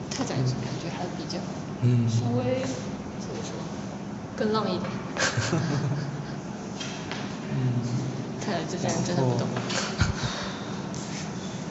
[0.10, 1.38] 太宰治感觉还比较。
[1.82, 2.10] 嗯。
[2.10, 2.62] 稍微
[3.20, 3.54] 怎么说？
[4.36, 4.90] 更浪一点。
[7.58, 7.82] 嗯。
[8.39, 9.48] 太宰治这人真的不懂。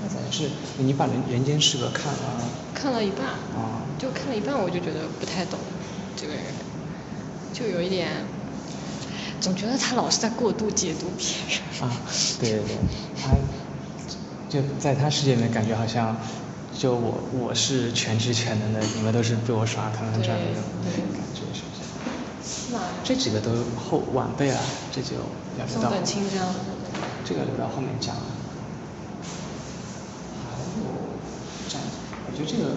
[0.02, 2.18] 那咱是，你把《人人间失格》看了？
[2.74, 3.26] 看了一半。
[3.26, 3.82] 啊。
[3.98, 5.58] 就看了一半，我就觉得不太懂
[6.16, 6.42] 这个人，
[7.52, 8.10] 就有一点。
[9.40, 11.60] 总觉得他老是在过度解读别人。
[11.80, 11.96] 啊，
[12.40, 12.76] 对对对，
[13.22, 13.30] 他
[14.48, 16.16] 就在他世界里面感觉好像，
[16.76, 20.44] 就我我是全知全能的，你们都是被我耍团团转的
[20.84, 21.02] 那种
[23.04, 24.60] 这几个都后晚辈啊，
[24.92, 25.16] 这就
[25.58, 25.82] 了解到。
[25.82, 26.52] 宋本清张。
[27.24, 28.14] 这个留到后面讲。
[28.14, 28.20] 还
[30.58, 30.64] 有
[31.68, 31.86] 这样，
[32.26, 32.76] 我觉得这个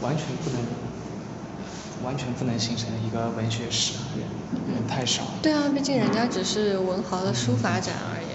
[0.00, 0.60] 完全不能。
[2.04, 4.28] 完全不能形成一个文学史，人
[4.74, 5.22] 人太少。
[5.40, 8.26] 对啊，毕竟人家只是文豪的书法展而已。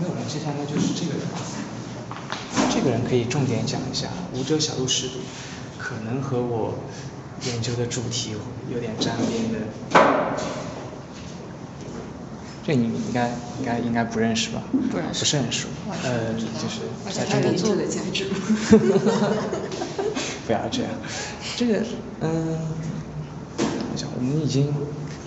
[0.00, 1.20] 没有了，接下来就是这个人。
[2.72, 5.14] 这个人可以重点讲一下，《无者小路识读》，
[5.78, 6.74] 可能和我
[7.46, 8.32] 研究的主题
[8.74, 9.60] 有点沾边的。
[12.66, 13.28] 这你应该
[13.60, 14.60] 应该应该不认识吧？
[14.90, 15.20] 不认识。
[15.20, 15.68] 不是很熟。
[16.02, 16.80] 呃，就是
[17.16, 18.26] 在中国做的价值。
[20.48, 20.90] 不要这样。
[21.56, 21.84] 这个
[22.22, 22.58] 嗯，
[23.58, 24.74] 我想我们已经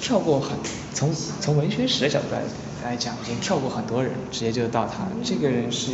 [0.02, 0.58] 跳过很
[0.94, 2.42] 从从文学史的角度来
[2.84, 5.08] 来讲，已经跳过很多人，直接就到他。
[5.24, 5.94] 这个人是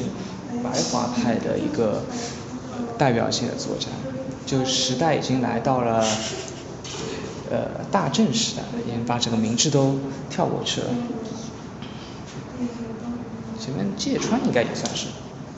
[0.72, 2.04] 白华派的一个
[2.98, 3.88] 代表性的作家，
[4.46, 6.04] 就时代已经来到了
[7.52, 10.00] 呃大正时代了，已经把整个明治都
[10.30, 10.88] 跳过去了。
[13.60, 15.08] 前面芥川应该也算是，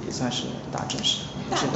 [0.05, 1.73] 也算是大正时代，是的，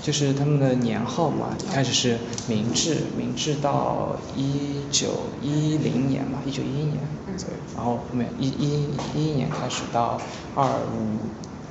[0.00, 5.08] 就是他们的年号嘛，一开始是明治，明治到一九
[5.42, 6.98] 一零年嘛，一九一一年
[7.36, 10.20] 左右，然后后面一一一一年开始到
[10.54, 11.18] 二五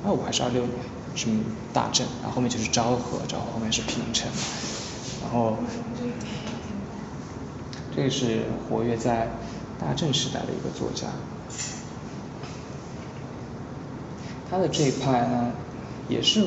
[0.04, 0.76] 二五还是二六年
[1.14, 1.26] 是
[1.72, 4.30] 大正，然后后面就是昭和，昭和后面是平成，
[5.22, 5.56] 然后
[7.94, 9.28] 这个是活跃在
[9.78, 11.08] 大正时代的一个作家。
[14.50, 15.52] 他的这一派呢，
[16.08, 16.42] 也是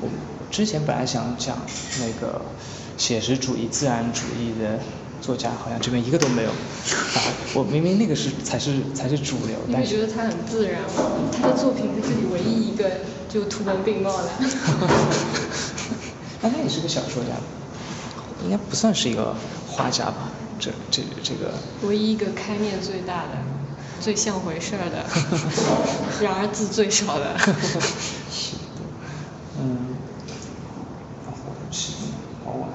[0.00, 0.08] 我
[0.50, 1.56] 之前本来想讲
[2.00, 2.42] 那个
[2.96, 4.78] 写实主义、自然主义的
[5.20, 6.50] 作家，好像这边一个都没有。
[7.54, 9.56] 我明明那个是才是才是主流。
[9.66, 10.88] 你觉得他很自然吗？
[11.32, 14.28] 他的作品是这里唯一一个就图文并茂的。
[16.42, 17.30] 那他也是个小说家，
[18.44, 19.34] 应该不算是一个
[19.66, 20.30] 画家吧？
[20.60, 21.54] 这这这个。
[21.82, 23.30] 唯一一个开面最大的。
[24.00, 25.04] 最像回事儿的，
[26.22, 27.36] 然而字最少的。
[27.36, 27.50] 是
[28.52, 28.56] 的，
[29.58, 29.96] 嗯，
[32.44, 32.70] 好晚。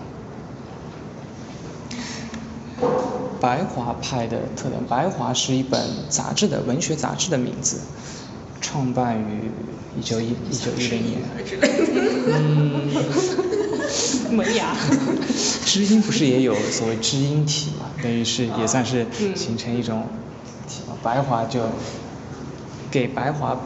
[3.44, 5.78] 白华派的特点，白华是一本
[6.08, 7.82] 杂志的文学杂志的名字，
[8.62, 9.52] 创办于
[10.00, 11.22] 一九一一九一零年。
[12.26, 12.90] 嗯。
[14.32, 14.74] 门牙。
[15.66, 17.88] 知音不是也有所谓知音体嘛？
[18.02, 20.04] 等于是也算是形成一种。
[21.04, 21.64] 白华就
[22.90, 23.60] 给白华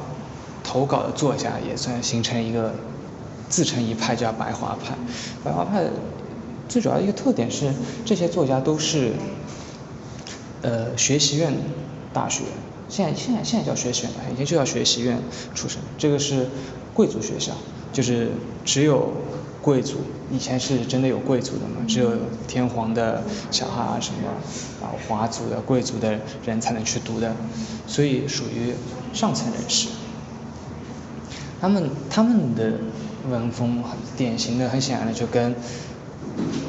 [0.64, 2.74] 投稿的作家也算形成一个
[3.48, 4.96] 自成一派，叫白华派。
[5.44, 5.84] 白华派
[6.68, 7.72] 最主要的一个特点是，
[8.06, 9.14] 这些作家都是
[10.62, 11.54] 呃学习院
[12.14, 12.44] 大学，
[12.90, 15.20] 现在现在现在叫学习院大学，以前就叫学习院
[15.56, 15.80] 出身。
[15.98, 16.48] 这个是
[16.94, 17.54] 贵族学校，
[17.94, 18.30] 就是
[18.66, 19.12] 只有。
[19.60, 19.98] 贵族
[20.32, 21.84] 以前是真的有贵族的嘛？
[21.90, 22.12] 只有
[22.48, 24.20] 天皇的小孩啊什么，
[24.80, 27.36] 然后华族的贵族的人才能去读的，
[27.86, 28.74] 所以属于
[29.12, 29.90] 上层人士。
[31.60, 32.76] 他们他们的
[33.30, 35.54] 文风很典型的，很显然的就跟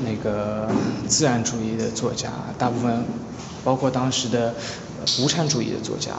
[0.05, 0.69] 那个
[1.07, 3.05] 自然主义的作家，大部分
[3.65, 4.55] 包括当时的
[5.21, 6.13] 无产主义的作家，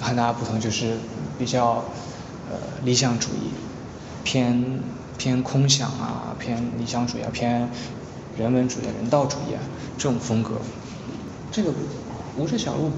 [0.00, 0.96] 很大不同就是
[1.38, 1.84] 比较
[2.50, 3.50] 呃理想主义，
[4.24, 4.80] 偏
[5.16, 7.68] 偏空想啊，偏理想主义啊，偏
[8.36, 9.60] 人文主义、人道主义啊
[9.96, 10.52] 这种风格。
[11.50, 11.72] 这个
[12.36, 12.90] 无车小路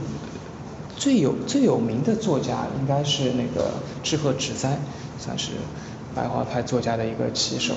[0.97, 4.79] 最有最有名的作家应该是那个志贺直哉，
[5.19, 5.53] 算是
[6.15, 7.75] 白话派作家的一个旗手。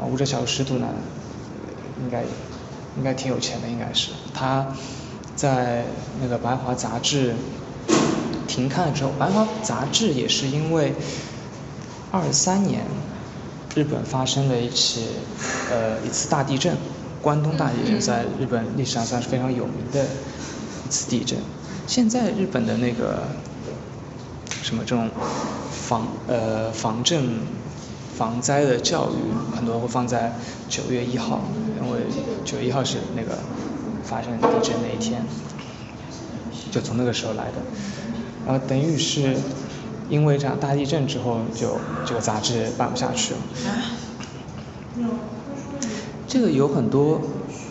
[0.00, 0.88] 啊，无车小路师徒呢，
[2.02, 2.24] 应该
[2.96, 4.66] 应该挺有钱的，应该是他
[5.36, 5.84] 在
[6.20, 7.34] 那个白华杂志
[8.46, 10.94] 停刊了之后，白华杂志也是因为
[12.10, 12.84] 二三年
[13.74, 15.06] 日本发生了一起
[15.70, 16.76] 呃一次大地震。
[17.22, 21.38] 关东大地震在日本历史上算是非常有名的一次地震。
[21.86, 23.22] 现在日本的那个
[24.62, 25.08] 什么这种
[25.70, 27.40] 防呃防震
[28.14, 30.34] 防灾的教育，很多会放在
[30.68, 31.40] 九月一号，
[31.82, 32.00] 因为
[32.44, 33.38] 九月一号是那个
[34.04, 35.24] 发生地震那一天，
[36.70, 37.54] 就从那个时候来的。
[38.46, 39.36] 然后等于是
[40.10, 43.40] 因为这样大地震之后，就这个杂志办不下去了。
[46.28, 47.22] 这个有很多，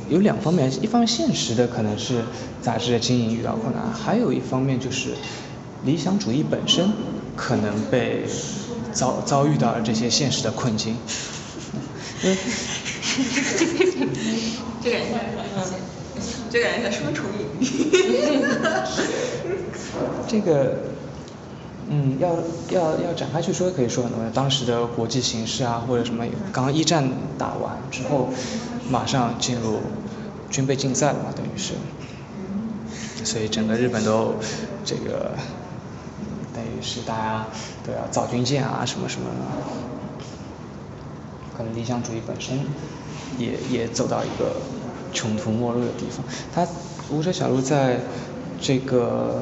[0.09, 2.23] 有两方面，一方面现实的可能是
[2.61, 5.09] 杂志的经营遇到困难，还有一方面就是
[5.85, 6.91] 理想主义本身
[7.35, 8.25] 可能被
[8.91, 10.97] 遭遭遇到了这些现实的困境。
[16.53, 17.65] 这感觉双重隐喻。
[20.29, 20.75] 这个。
[21.89, 22.29] 嗯，要
[22.69, 27.03] 要要展开去说，可以说很多当时的国际形势啊，或者什么，刚刚一战
[27.37, 28.29] 打完之后，
[28.89, 29.81] 马上进入
[30.49, 31.73] 军备竞赛了嘛，等于是，
[33.25, 34.35] 所以整个日本都
[34.85, 35.33] 这个
[36.55, 37.47] 等于是大家
[37.85, 39.27] 都要造军舰啊，什么什么，
[41.57, 42.59] 可能理想主义本身
[43.37, 44.55] 也也走到一个
[45.13, 46.25] 穷途末路的地方。
[46.53, 46.67] 他
[47.09, 47.99] 无车小路在
[48.59, 49.41] 这个。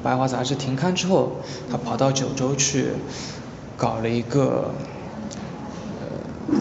[0.00, 1.32] 白华杂志停刊之后，
[1.68, 2.92] 他跑到九州去
[3.76, 4.70] 搞了一个，
[6.00, 6.06] 呃，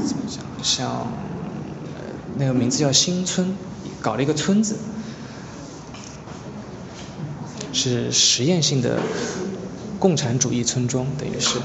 [0.08, 0.44] 怎么讲？
[0.64, 1.08] 像
[2.36, 3.56] 那个名字叫新村，
[4.02, 4.78] 搞了一个村子，
[7.72, 9.00] 是实验性的
[10.00, 11.60] 共产主义村庄，等于是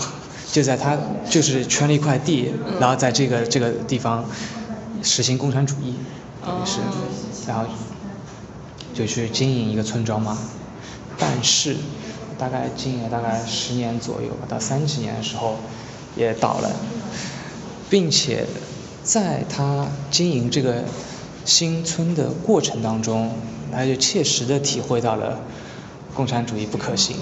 [0.52, 0.98] 就在他
[1.30, 4.26] 就是圈了一块地，然后在这个这个地方
[5.02, 5.94] 实行共产主义，
[6.44, 6.80] 等于是，
[7.46, 7.66] 然后
[8.94, 10.38] 就去经营一个村庄嘛。
[11.18, 11.76] 但是，
[12.38, 15.56] 大概经营了大概十年左右吧，到三几年的时候
[16.16, 16.70] 也倒了，
[17.88, 18.46] 并且
[19.04, 20.84] 在他经营这个
[21.44, 23.32] 新村的过程当中，
[23.70, 25.40] 他就切实的体会到了
[26.14, 27.16] 共产主义不可行，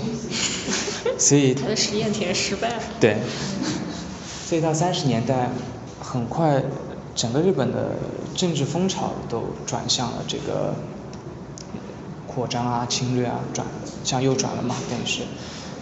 [1.19, 2.83] 所以他的实验田失败了。
[3.01, 3.19] 对，
[4.47, 5.51] 所以到三十年代，
[6.01, 6.63] 很快
[7.21, 7.97] 整个日本的
[8.35, 10.75] 政治风潮都转向了这个。
[12.33, 13.67] 扩张啊，侵略啊，转
[14.05, 14.77] 向右转了嘛？
[14.89, 15.23] 等于是，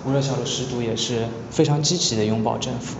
[0.06, 2.96] 吴热桥的师徒也是非常积极的拥抱政府，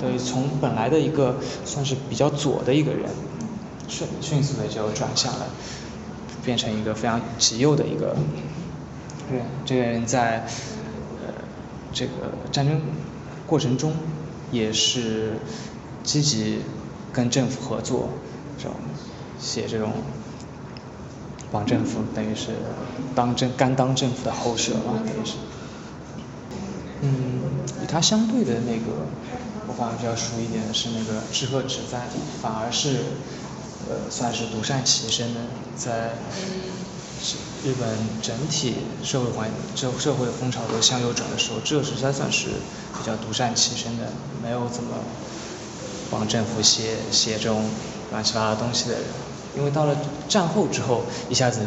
[0.00, 3.08] 等于从本来的一个算是比较左的一个人，
[3.86, 5.46] 迅迅速的就转向了，
[6.44, 8.16] 变成一个非常极右的一个
[9.30, 9.44] 人。
[9.64, 10.40] 这个人在
[11.24, 11.32] 呃
[11.92, 12.12] 这个
[12.50, 12.80] 战争
[13.46, 13.94] 过程中
[14.50, 15.34] 也是
[16.02, 16.58] 积极
[17.12, 18.08] 跟政府合作，
[18.58, 18.74] 这种
[19.38, 19.92] 写这种。
[21.52, 22.46] 帮政府等于是
[23.14, 25.34] 当政甘当政府的后舍嘛，等于是。
[27.02, 27.42] 嗯，
[27.82, 29.04] 与他相对的那个，
[29.68, 32.08] 我反而比较熟一点的是那个志贺直哉，
[32.40, 33.00] 反而是
[33.90, 35.40] 呃算是独善其身的，
[35.76, 36.14] 在
[37.62, 42.48] 日本整体社会环社社会风潮都向右转的时候，志贺直哉算是
[42.96, 44.10] 比较独善其身的，
[44.42, 44.94] 没有怎么
[46.12, 47.64] 帮政府写写这种
[48.12, 49.02] 乱七八糟东西的人。
[49.56, 49.96] 因为到了
[50.28, 51.60] 战后之后，一下子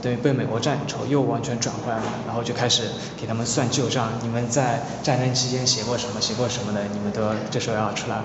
[0.00, 2.84] 等于被美国占领之后，又完全转回来了，然后就开始
[3.20, 4.12] 给他们算旧账。
[4.22, 8.22] 你们在战争期间写过什么，写过什么的，你们都这时候要出来，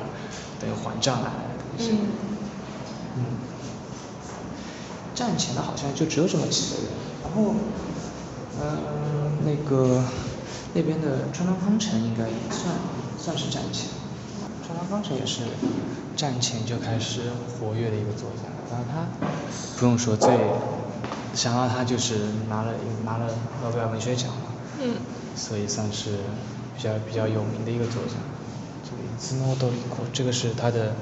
[0.60, 1.30] 等于还账来。
[1.78, 1.98] 嗯。
[3.18, 3.26] 嗯。
[5.14, 6.86] 战前的好像就只有这么几个人，
[7.22, 7.54] 然后，
[8.60, 10.04] 嗯，那个
[10.74, 12.76] 那边的川端康成应该也算
[13.20, 13.86] 算是战前，
[14.74, 15.42] 川端康成也是
[16.16, 17.22] 战前就开始
[17.60, 18.50] 活跃的一个作家。
[18.72, 19.06] 然后他
[19.78, 20.30] 不用说，最
[21.36, 22.16] 想到他就是
[22.50, 22.74] 拿了
[23.06, 23.28] 拿了
[23.62, 24.96] 诺贝尔文学奖嘛，嗯，
[25.36, 26.18] 所以算是
[26.76, 28.14] 比较比较有名的一个作家。
[28.84, 30.96] 这个伊兹诺多里库，这个是他的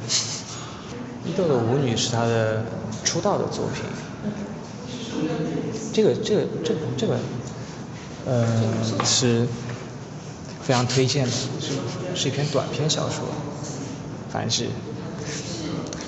[1.25, 2.63] 伊豆的舞女是他的
[3.05, 3.85] 出道的作品。
[5.93, 7.17] 这个这个这这个
[8.25, 8.45] 呃
[9.05, 9.47] 是
[10.61, 11.73] 非常推荐的，是
[12.15, 13.25] 是一篇短篇小说，
[14.31, 14.67] 反正是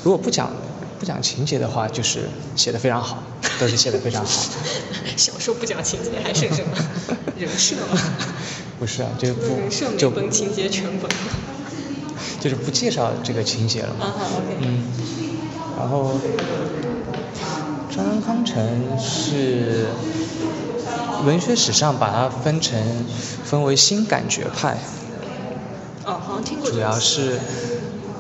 [0.04, 0.52] 如果不讲。
[1.00, 3.22] 不讲情节的话，就是写的非常好，
[3.60, 4.42] 都是写的非常好。
[5.18, 6.78] 小说不讲情节还剩什么？
[7.38, 8.00] 人设吗？
[8.80, 11.12] 不是啊，就不人设就情节全本。
[12.40, 14.06] 就是不介绍这个情节了嘛。
[14.06, 14.84] 啊好，OK 嗯，
[15.78, 16.14] 然后
[17.94, 19.88] 张康成是
[21.26, 22.82] 文学史上把它分成
[23.44, 24.78] 分为新感觉派，
[26.06, 26.80] 哦，好像听过主。
[26.80, 27.42] 要是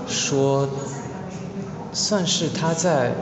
[0.07, 0.69] 说
[1.93, 3.13] 算是他在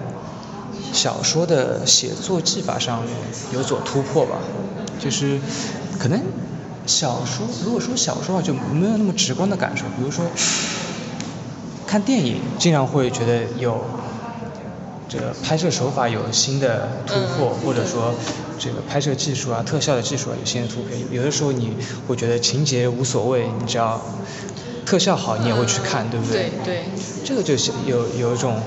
[0.93, 3.03] 小说的写作技法上
[3.53, 4.37] 有所突破吧，
[4.99, 5.39] 就是
[5.99, 6.21] 可能
[6.85, 10.25] 小说如果说小说的话就没有那么直观的感受，比如说
[11.85, 13.81] 看电影经常会觉得有
[15.07, 18.13] 这个拍摄手法有新的突破，嗯或者说
[18.57, 20.91] 这个拍摄技术啊、特效的技术啊有新的突破。
[21.11, 21.75] 有的时候你
[22.07, 24.01] 会觉得情节无所谓，你只要
[24.91, 26.83] 特效好，你也会去看，对不对对，
[27.23, 28.61] 这个就是有有一种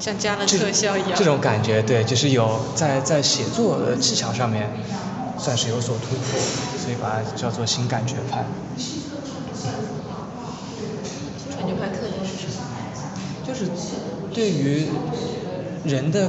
[0.00, 1.12] 像加了这特效一样。
[1.14, 4.68] 这种感觉，对，就是有在在写作的技巧上面
[5.38, 6.40] 算是有所突破，
[6.82, 8.44] 所以把它叫做新感觉派。
[11.56, 12.56] 感觉派特点是什么？
[13.46, 13.70] 就是
[14.34, 14.88] 对于
[15.84, 16.28] 人的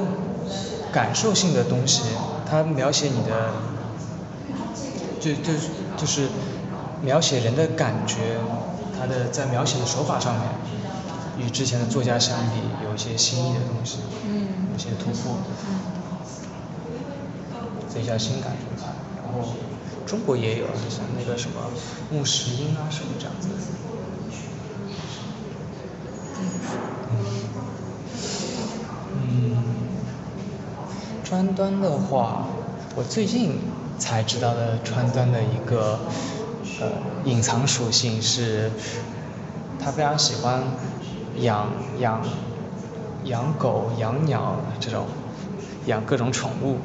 [0.93, 2.03] 感受性的东西，
[2.47, 3.51] 它描写你的，
[5.19, 5.53] 就就
[5.97, 6.29] 就是
[7.01, 8.37] 描写人的感觉，
[8.99, 10.43] 它的在描写的手法上面，
[11.37, 15.37] 与之前的作家相比有一些新意的东西，嗯有些突破，
[17.89, 18.91] 所以叫新感觉派。
[19.23, 19.53] 然后
[20.05, 21.61] 中国也有，像那个什么
[22.11, 23.55] 穆石英啊什么这样子的。
[29.29, 29.57] 嗯，
[31.23, 32.47] 川端的话，
[32.95, 33.59] 我最近
[33.99, 35.99] 才知道的川端的一个
[36.79, 36.89] 呃
[37.25, 38.71] 隐藏属性是，
[39.83, 40.63] 他非常喜欢
[41.39, 42.21] 养养
[43.25, 45.07] 养狗、养鸟这种
[45.85, 46.77] 养各种宠物。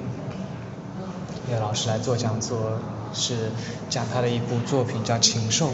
[1.49, 2.79] 那个老师来做讲座，
[3.13, 3.51] 是
[3.91, 5.67] 讲他的一部作品叫《禽兽》。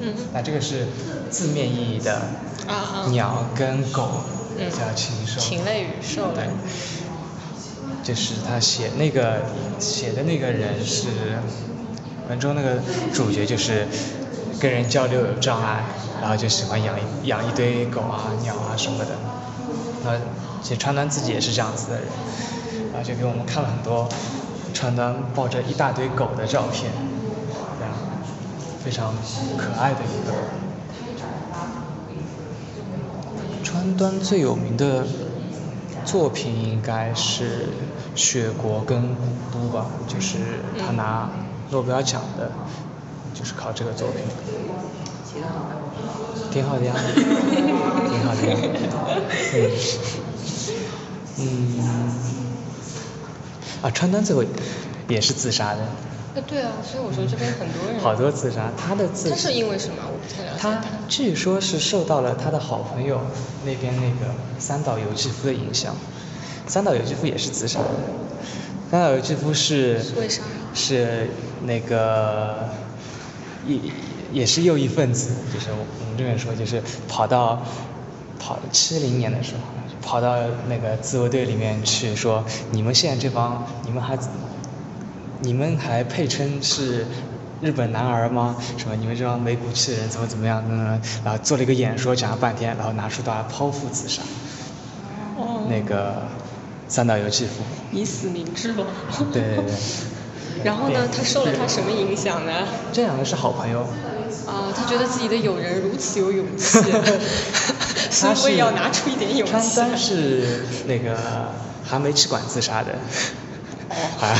[0.00, 0.86] 嗯那这个是
[1.30, 2.16] 字面意义的
[2.66, 4.08] 啊啊鸟跟狗
[4.58, 5.40] 嗯叫禽兽。
[5.40, 6.48] 禽类与兽类对。
[8.02, 9.42] 就是他写那个
[9.78, 11.06] 写的那个人是
[12.28, 12.78] 文中那个
[13.12, 13.86] 主角就是
[14.60, 15.84] 跟人交流有障碍，
[16.20, 19.10] 然后就喜欢养养一堆狗啊鸟啊什么的。
[20.04, 20.18] 那
[20.62, 22.04] 其实川端自己也是这样子的人，
[22.92, 24.08] 然后就给我们看了很多
[24.72, 26.90] 川端抱着一大堆狗的照片，
[27.78, 27.94] 这样
[28.82, 29.14] 非常
[29.58, 30.44] 可爱的一个人。
[33.62, 35.06] 川端最有名的
[36.04, 37.66] 作品应该是
[38.18, 40.38] 《雪国》跟《古都》吧，就是
[40.78, 41.28] 他拿
[41.74, 42.52] 诺贝尔奖的，
[43.34, 44.20] 就是靠这个作品。
[46.52, 48.56] 挺好的呀，挺好的呀。
[51.36, 52.14] 嗯，嗯，
[53.82, 54.44] 啊，川端最后
[55.08, 58.00] 也是自杀的，啊，对啊，所以我说这边很多人。
[58.00, 59.96] 好多自杀，他的自他是因为什么？
[60.06, 63.20] 我不太了解他据说是受到了他的好朋友
[63.64, 65.96] 那边那个三岛由纪夫的影响，
[66.68, 67.88] 三岛由纪夫也是自杀的，
[68.90, 70.00] 三岛由纪夫是
[70.74, 71.28] 是
[71.64, 72.68] 那个
[73.66, 73.78] 也
[74.32, 77.62] 也是右翼分子，就是我我们这边说就是跑到
[78.38, 79.60] 跑七零年的时候，
[80.02, 80.36] 跑到
[80.68, 84.18] 那个自卫队里面去说，你们现在这帮你们还
[85.40, 87.06] 你们还配称是
[87.60, 88.56] 日本男儿吗？
[88.76, 90.62] 什么你们这帮没骨气的人怎么怎么样？
[90.68, 94.22] 嗯，然后做了一个演说，讲了半天，然后拿出刀来剖腹自杀。
[95.36, 95.66] 哦。
[95.68, 96.22] 那个
[96.88, 97.62] 三岛由纪夫。
[97.92, 98.86] 以死明志了。
[99.32, 99.74] 对对对。
[100.64, 101.08] 然后呢？
[101.14, 102.52] 他受了他什么影响呢？
[102.92, 103.80] 这两个是好朋友。
[104.46, 106.78] 啊，他觉得自己的友人如此有勇气，
[108.10, 109.52] 所以我也要拿出一点勇气。
[109.52, 111.16] 川端是那个
[111.84, 112.92] 寒梅吃管自杀的。
[114.20, 114.36] 啊，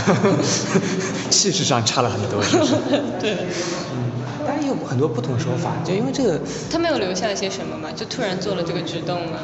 [1.30, 2.76] 气势上差了很多，是不是？
[3.20, 3.37] 对。
[3.92, 4.12] 嗯，
[4.46, 6.40] 当然有很多不同说法，就因为这个。
[6.70, 7.90] 他没有留下一些什么嘛？
[7.94, 9.38] 就突然做了这个举动呢？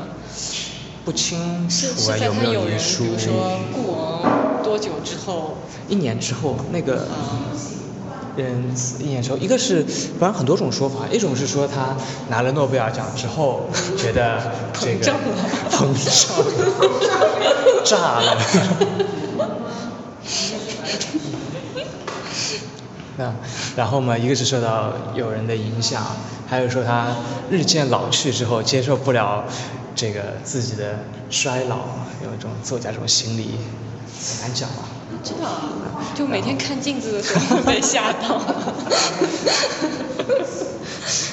[1.05, 3.05] 不清楚啊，有没有遗书？
[3.05, 5.57] 比如说故王多久之后？
[5.89, 7.07] 一年之后，那个。
[8.37, 9.85] 人一年之后，一个是
[10.19, 11.97] 反正很多种说法，一种是说他
[12.29, 13.69] 拿了诺贝尔奖之后，
[13.99, 14.41] 觉得
[14.73, 15.13] 这个
[15.69, 16.37] 膨胀
[17.85, 18.39] 炸了。
[23.19, 23.35] 那
[23.77, 26.07] 然后嘛，一个是受到友人的影响，
[26.49, 27.09] 还有说他
[27.51, 29.45] 日渐老去之后，接受不了
[30.01, 30.99] 这个自己的
[31.29, 31.81] 衰老，
[32.25, 33.59] 有一种作家这种心理，
[34.19, 34.77] 很难讲吧。
[35.23, 35.69] 知道啊，
[36.15, 38.41] 就每天看镜子的时候被吓到。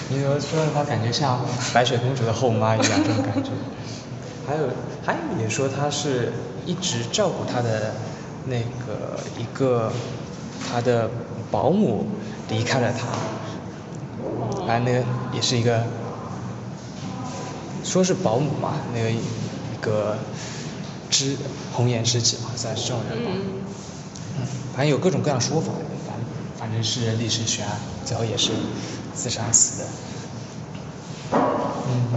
[0.10, 1.40] 你说说他感觉像
[1.74, 3.52] 白雪公主的后妈一样，这种感觉。
[4.46, 4.68] 还有
[5.06, 6.34] 还有也说他是
[6.66, 7.94] 一直照顾他的
[8.48, 9.94] 那个一个
[10.70, 11.10] 他的
[11.50, 12.06] 保姆
[12.50, 13.08] 离开了他，
[14.68, 15.84] 反正那个也是一个
[17.88, 19.18] 说是保姆嘛，那个一
[19.80, 20.18] 个
[21.10, 21.38] 知
[21.72, 23.32] 红颜知己嘛，算是这种人吧。
[24.38, 25.72] 嗯，反正有各种各样说法，
[26.06, 26.20] 反
[26.60, 28.52] 反正是历史悬案，最后也是
[29.14, 29.88] 自杀死的。
[31.32, 32.12] 嗯，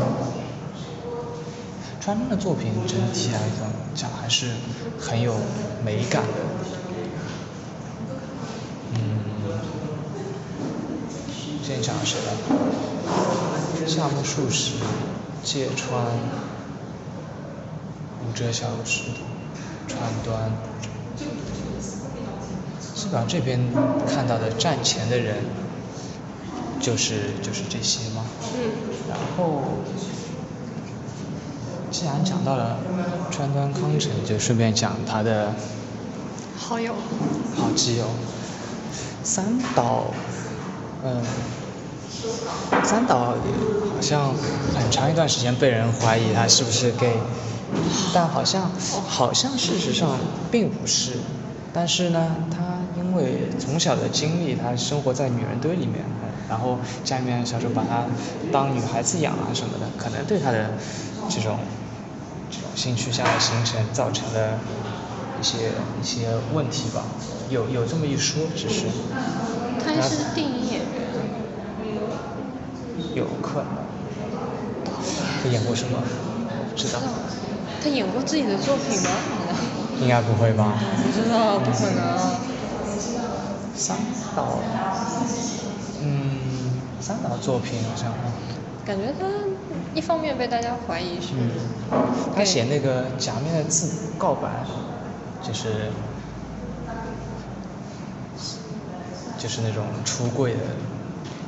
[2.01, 3.41] 川端的作品整体来
[3.95, 4.49] 讲还是
[4.99, 5.37] 很有
[5.85, 6.29] 美感的。
[8.95, 8.99] 嗯，
[11.63, 12.33] 之前讲的谁了？
[13.87, 14.73] 夏目漱石、
[15.43, 16.05] 芥川、
[18.23, 19.03] 武者小时、
[19.89, 20.53] 川端，
[22.95, 23.59] 基本上这边
[24.07, 25.37] 看到的站前的人，
[26.81, 28.25] 就是就是这些嘛。
[28.55, 28.71] 嗯。
[29.09, 29.63] 然后，
[31.91, 32.79] 既然讲到了
[33.31, 35.53] 川端康成，就顺便讲他的
[36.57, 36.95] 好友，
[37.57, 38.05] 好基友
[39.25, 40.05] 三岛，
[41.03, 41.21] 嗯，
[42.85, 44.35] 三岛好像
[44.75, 47.19] 很长一段时间被人怀疑他是不是 gay，
[48.15, 48.71] 但好像
[49.09, 50.19] 好像事实上
[50.51, 51.13] 并不是，
[51.73, 56.05] 但是呢，他因为从小的经历，他生活在女人堆里面。
[56.49, 58.07] 然后家里面小时候把他
[58.51, 60.71] 当女孩子养啊什么的，可能对他的
[61.29, 61.57] 这种
[62.51, 64.59] 这种性取向的形成造成了
[65.41, 65.71] 一些
[66.03, 67.05] 一些问题吧，
[67.51, 68.87] 有有这么一说，只是。
[69.79, 70.81] 他是电影演
[75.43, 75.99] 他演过什么？
[76.71, 77.01] 不知道。
[77.83, 79.11] 他演过自己的作品吗？
[80.01, 80.75] 应该不会吧。
[81.03, 82.19] 不知道，不可能。
[83.75, 83.97] 三
[84.37, 84.59] 岛。
[86.03, 86.39] 嗯，
[87.01, 88.13] 三岛作品好像。
[88.85, 89.27] 感觉他
[89.95, 91.29] 一方面被大家怀疑是。
[91.39, 91.51] 嗯。
[92.35, 94.49] 他写那个《假面的字》告白，
[95.43, 95.91] 就是，
[99.39, 100.61] 就是那种出柜的。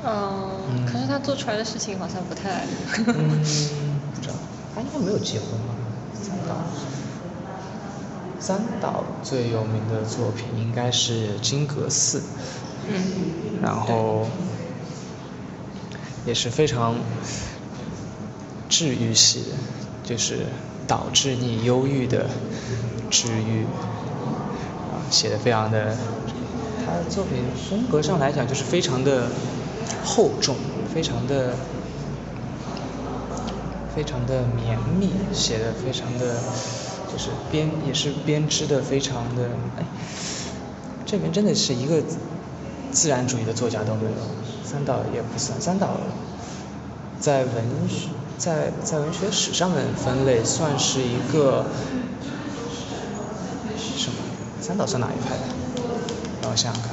[0.05, 0.87] 嗯。
[0.87, 2.65] 可是他做出来的事情好像不太。
[3.07, 3.41] 嗯，
[4.15, 4.35] 不知道，
[4.75, 5.75] 他应该没有结婚吧？
[6.15, 6.57] 三岛。
[8.41, 12.19] 三岛最有名的作品应该是《金阁寺》。
[12.89, 13.63] 嗯。
[13.63, 14.27] 然后，
[16.27, 16.97] 也是非常
[18.69, 19.51] 治愈系的，
[20.03, 20.47] 就是
[20.89, 22.29] 导致你忧郁的
[23.09, 23.65] 治愈，
[24.91, 25.97] 啊，写的非常的，
[26.85, 29.29] 他的作品风格上来讲就是非常的
[30.05, 30.57] 厚重，
[30.93, 31.55] 非常的，
[33.95, 36.36] 非常的绵密，写的非常的，
[37.12, 39.84] 就是编也是编织的非常的，哎，
[41.05, 42.03] 这边真的是一个。
[42.93, 44.11] 自然主义的作家都没有，
[44.62, 45.59] 三岛也不算。
[45.59, 45.97] 三岛
[47.18, 51.64] 在文学在在文学史上面分类算是一个
[53.97, 54.18] 什么？
[54.61, 55.45] 三岛算哪一派的？
[56.43, 56.93] 让我想想看。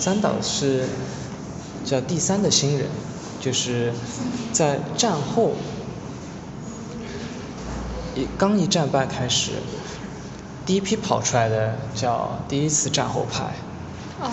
[0.00, 0.88] 三岛是
[1.84, 2.88] 叫第三的新人，
[3.40, 3.92] 就是
[4.52, 5.52] 在战后
[8.14, 9.52] 一刚一战败开始，
[10.66, 13.44] 第一批跑出来的叫第一次战后派。
[14.20, 14.30] 哦。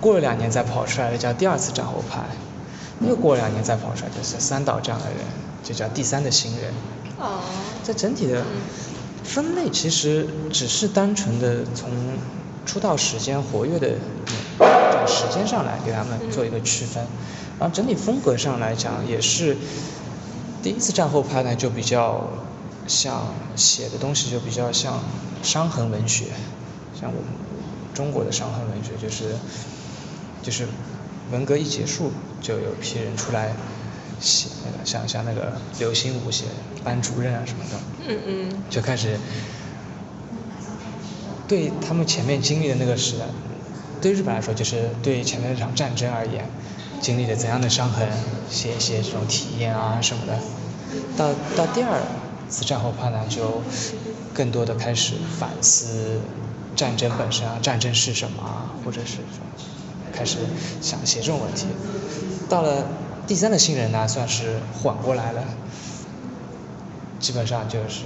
[0.00, 2.24] 过了两年再跑出来的叫第二次战后派，
[3.06, 5.18] 又过了两年再跑出来就是三岛这样的人，
[5.62, 6.72] 就叫第三的新人。
[7.18, 7.40] 哦。
[7.82, 8.44] 在整体的
[9.24, 11.90] 分类其实只是单纯的从
[12.64, 13.96] 出道时间活跃的
[15.06, 17.04] 时间上来给他们做一个区分，
[17.58, 19.56] 然后整体风格上来讲也是
[20.62, 22.28] 第一次战后派呢就比较
[22.86, 25.00] 像写的东西就比较像
[25.42, 26.26] 伤痕文学，
[27.00, 27.40] 像我们。
[27.92, 29.34] 中国的伤痕文学就是，
[30.42, 30.66] 就是
[31.32, 33.52] 文革一结束，就有批人出来
[34.20, 36.44] 写那个像像那个刘心武写
[36.84, 39.18] 班主任啊什么的，嗯嗯，就开始
[41.48, 43.26] 对他们前面经历的那个时代，
[44.00, 46.44] 对日本来说就是对前面那场战争而言，
[47.00, 48.08] 经历了怎样的伤痕，
[48.50, 50.38] 写一些这种体验啊什么的，
[51.16, 52.00] 到到第二
[52.48, 53.62] 次战后派呢，就
[54.34, 56.20] 更多的开始反思。
[56.76, 58.72] 战争本身啊，战争是什么啊？
[58.82, 59.44] 或者是说，
[60.14, 60.38] 开始
[60.80, 61.66] 想写这种问题。
[62.48, 62.86] 到了
[63.26, 65.42] 第三的新人呢，算是缓过来了。
[67.18, 68.04] 基本上就是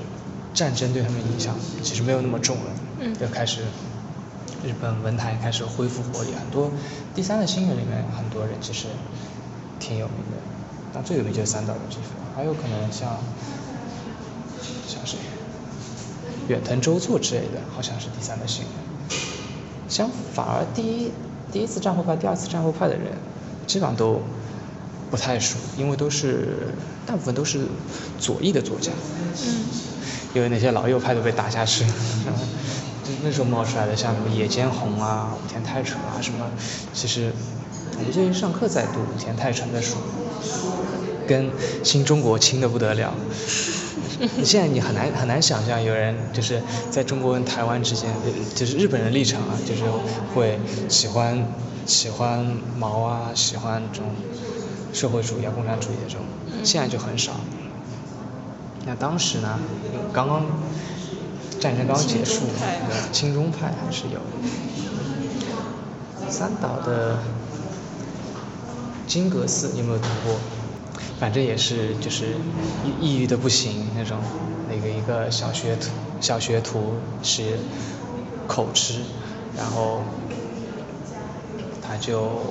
[0.54, 2.62] 战争对他们影响其实没有那么重了。
[3.00, 3.14] 嗯。
[3.14, 3.60] 就开始
[4.64, 6.70] 日本文坛开始恢复活力，很多
[7.14, 8.86] 第三的新人里面很多人其实
[9.78, 10.38] 挺有名的。
[10.92, 13.18] 但最有名就是三岛由纪夫，还有可能像
[14.88, 15.18] 像谁？
[16.48, 18.72] 远藤周作之类的，好像是第三的新人。
[19.88, 21.10] 相反而第一
[21.52, 23.18] 第一次战后派、第二次战后派的人，
[23.66, 24.22] 基本上都
[25.10, 27.66] 不太熟，因为都是大部分都是
[28.18, 28.92] 左翼的作家。
[28.92, 29.66] 嗯。
[30.34, 31.92] 因为那些老右派都被打下去了。
[33.22, 36.46] 那时候冒出来的像什么野间宏啊、武田泰成啊什么，
[36.92, 37.32] 其实
[37.98, 39.96] 我们最近上课在读武田泰成的书，
[41.26, 41.50] 跟
[41.82, 43.14] 新中国亲的不得了。
[44.44, 48.08] 现在你很难很难想象有人就是在中国跟台湾之间，
[48.54, 49.82] 就是日本人立场啊，就是
[50.34, 51.46] 会喜欢
[51.84, 52.46] 喜欢
[52.78, 54.08] 毛啊，喜欢这种
[54.92, 56.22] 社会主义啊、共产主义的这种，
[56.62, 57.32] 现在就很少。
[58.86, 59.58] 那当时呢，
[60.12, 60.46] 刚刚
[61.64, 62.42] 战争刚结束，
[63.10, 64.20] 亲中派还是有。
[66.28, 67.16] 三岛的
[69.06, 70.36] 金阁寺有没有读过？
[71.18, 72.34] 反正也是就是
[73.00, 74.18] 抑郁的不行那种，
[74.68, 75.88] 那个一个小学徒
[76.20, 77.58] 小学徒是
[78.46, 79.00] 口吃，
[79.56, 80.02] 然后
[81.80, 82.42] 他就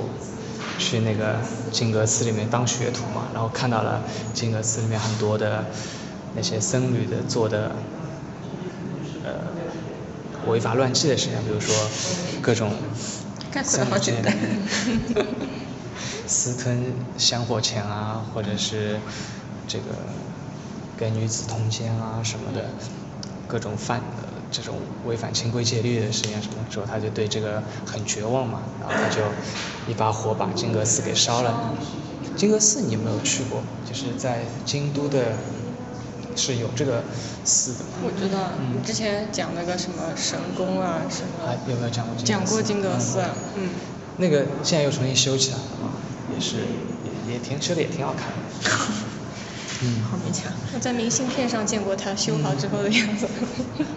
[0.80, 1.36] 去那个
[1.72, 4.02] 金阁寺里面当学徒嘛，然后看到了
[4.34, 5.66] 金阁寺里面很多的
[6.36, 7.74] 那些僧侣的做的
[10.48, 11.76] 违法乱纪的事情，比如说
[12.42, 12.72] 各种
[13.64, 14.36] 三好简单。
[16.26, 16.82] 私吞
[17.18, 18.98] 香火钱啊，或者是
[19.68, 19.86] 这个
[20.98, 22.70] 跟女子通奸啊什么的，
[23.46, 24.02] 各种犯
[24.50, 24.76] 这种
[25.06, 29.22] 违反清规戒律的事情什么时候，他就对这个很绝望嘛，然后他就
[29.86, 31.76] 一把火把金阁寺给烧了。
[32.38, 33.62] 金阁寺你有没有去过？
[33.88, 35.34] 就是在京都的，
[36.36, 37.04] 是有这个
[37.44, 38.04] 寺的吗？
[38.04, 41.46] 我知道，你之前讲那个什么神宫啊什么。
[41.46, 42.26] 啊，有没有讲过金？
[42.26, 43.20] 讲过金阁寺，
[43.56, 43.70] 嗯。
[44.18, 45.94] 那个现在又重新修起来了嘛？
[46.34, 46.58] 也是，
[47.28, 48.70] 也也挺修的，也挺好看的。
[49.84, 50.04] 嗯。
[50.04, 50.52] 好勉强。
[50.74, 53.28] 我在明信片上见过他修好之后的样子。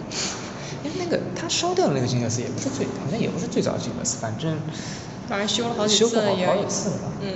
[0.85, 4.59] 哎，那个他烧掉的那个金阁寺也不是最，好像也不是最早的金阁寺，反正。
[5.29, 6.47] 反正修了好几次了也。
[6.47, 7.13] 好几次了。
[7.21, 7.29] 嗯。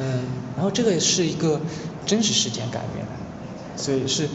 [0.00, 0.24] 嗯，
[0.56, 1.60] 然后这个是一个
[2.06, 3.12] 真实事件改编的，
[3.82, 4.28] 所以是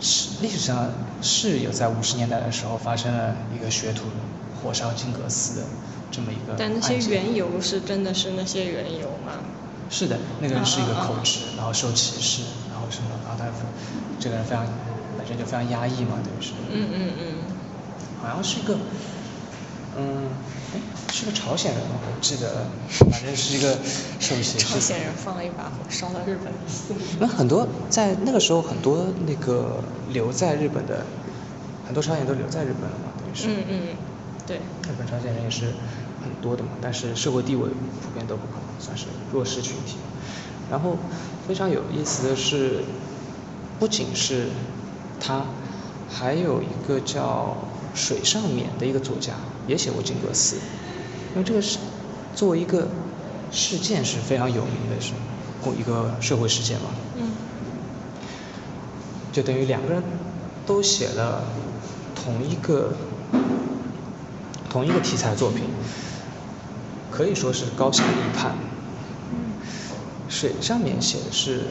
[0.00, 0.90] 是历史上
[1.22, 4.02] 是有在五十年代的时候发生了一个学徒
[4.62, 5.66] 火烧金阁寺的。
[6.10, 9.32] 这么一个，但那些缘由是真的是那些缘由吗？
[9.90, 13.46] 是的，那个人是一个口吃，然后受歧视，然后什么，然后他
[14.20, 14.64] 这个人非常
[15.18, 16.52] 本身就非常压抑嘛，等于是。
[16.70, 17.24] 嗯嗯嗯。
[18.22, 18.78] 好像是一个，
[19.98, 20.53] 嗯，哎，
[21.12, 21.96] 是个朝鲜人吗？
[22.02, 22.66] 我记得，
[23.10, 23.76] 反正是一个。
[24.58, 26.52] 朝鲜人放了一把火烧了日本。
[27.20, 31.04] 那很多在那个时候，很多那个留在日本的，
[31.86, 33.48] 很多朝鲜都留在日本了嘛，等于是。
[33.48, 33.96] 嗯嗯，
[34.46, 34.56] 对。
[34.56, 35.72] 日本朝鲜人也是。
[36.24, 39.98] 很多的嘛，但是社会地位普遍都不高，算是弱势群体。
[40.70, 40.96] 然后
[41.46, 42.82] 非常有意思的是，
[43.78, 44.48] 不仅是
[45.20, 45.44] 他，
[46.10, 47.58] 还有一个叫
[47.94, 49.34] 水上勉的一个作家
[49.66, 50.56] 也写过金阁寺，
[51.34, 51.78] 因为这个是
[52.34, 52.88] 作为一个
[53.50, 55.12] 事件是非常有名的，是
[55.78, 56.90] 一个社会事件嘛。
[57.16, 57.30] 嗯。
[59.32, 60.02] 就等于两个人
[60.66, 61.44] 都写了
[62.14, 62.92] 同一个
[64.68, 65.64] 同一个题材作品。
[67.10, 68.56] 可以说是高下立判。
[70.28, 71.68] 水上面写的是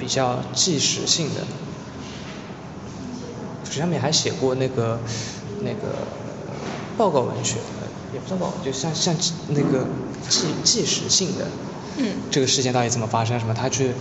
[0.00, 1.46] 比较纪实性的，水
[3.78, 4.98] 上面还写过那个
[5.60, 6.06] 那个
[6.96, 7.56] 报告文学，
[8.12, 9.14] 也不算报告，就像像
[9.48, 9.86] 那个
[10.28, 11.46] 纪纪实性的。
[11.98, 12.16] 嗯。
[12.30, 13.38] 这个事件到底怎么发生？
[13.38, 13.54] 什么？
[13.54, 13.92] 他去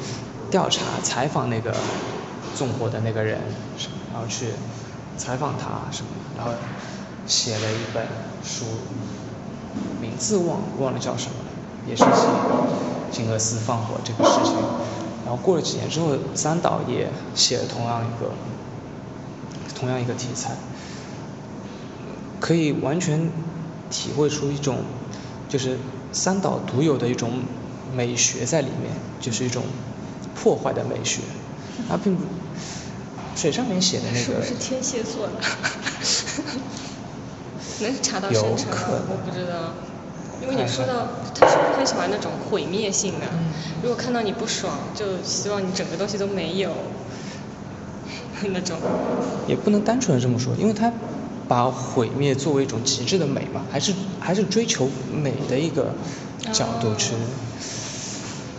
[0.50, 1.76] 调查采访那个
[2.56, 3.40] 纵火的那个人，
[3.78, 3.98] 什么？
[4.14, 4.48] 然后去
[5.18, 6.10] 采访他什么？
[6.38, 6.52] 然后
[7.28, 8.08] 写了一本
[8.44, 8.66] 书。
[10.02, 11.36] 名字忘忘了叫什么，
[11.88, 12.28] 也是写
[13.12, 14.56] 金阁寺放火这个事情。
[15.24, 18.32] 然后过了几年之后，三岛也写了同样一个
[19.80, 20.52] 同样一个题材，
[22.40, 23.30] 可以完全
[23.90, 24.80] 体会出一种
[25.48, 25.78] 就是
[26.12, 27.32] 三岛独有的一种
[27.96, 29.64] 美学在里面，就是一种
[30.36, 31.22] 破坏的美学。
[31.88, 32.24] 它并不
[33.36, 34.20] 水上面写的那个。
[34.20, 35.34] 是不是天蝎座的？
[37.82, 38.78] 能查到生成吗？
[39.08, 39.74] 我不知道，
[40.42, 43.26] 因为你说到他是不是很喜欢那种毁灭性的？
[43.82, 46.72] 如果看到你不爽，就希望你整个东西都没有
[48.48, 48.78] 那种。
[49.48, 50.92] 也不能单纯的这么说，因为他
[51.48, 55.94] 把毁灭作为一种极致的美嘛，还是还是追求美的一个
[56.52, 57.14] 角度去。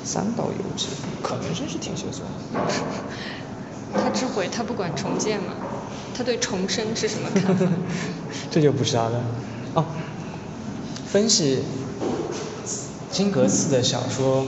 [0.02, 0.88] 三岛由纪
[1.22, 2.26] 可能真是天蝎座。
[3.94, 5.54] 他只毁，他不管重建嘛？
[6.16, 7.66] 他对重生是什么看法？
[8.50, 9.22] 这就不知道了。
[9.74, 9.84] 哦，
[11.06, 11.60] 分析
[13.12, 14.44] 金阁寺的小说，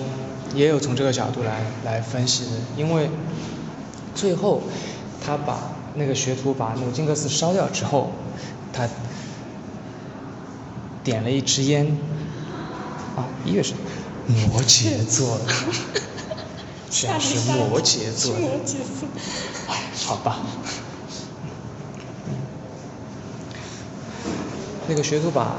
[0.57, 2.51] 也有从这个角度来来分析的。
[2.77, 3.09] 因为
[4.17, 4.63] 最后
[5.25, 8.11] 他把那个学徒把那个金克斯烧掉之后，
[8.73, 8.89] 他
[11.05, 11.87] 点了一支烟，
[13.17, 13.75] 啊，一月是
[14.27, 15.39] 摩羯座，
[16.91, 19.09] 居然是摩羯座，摩羯座，
[19.69, 20.39] 哎，好吧。
[24.89, 25.55] 那个学徒把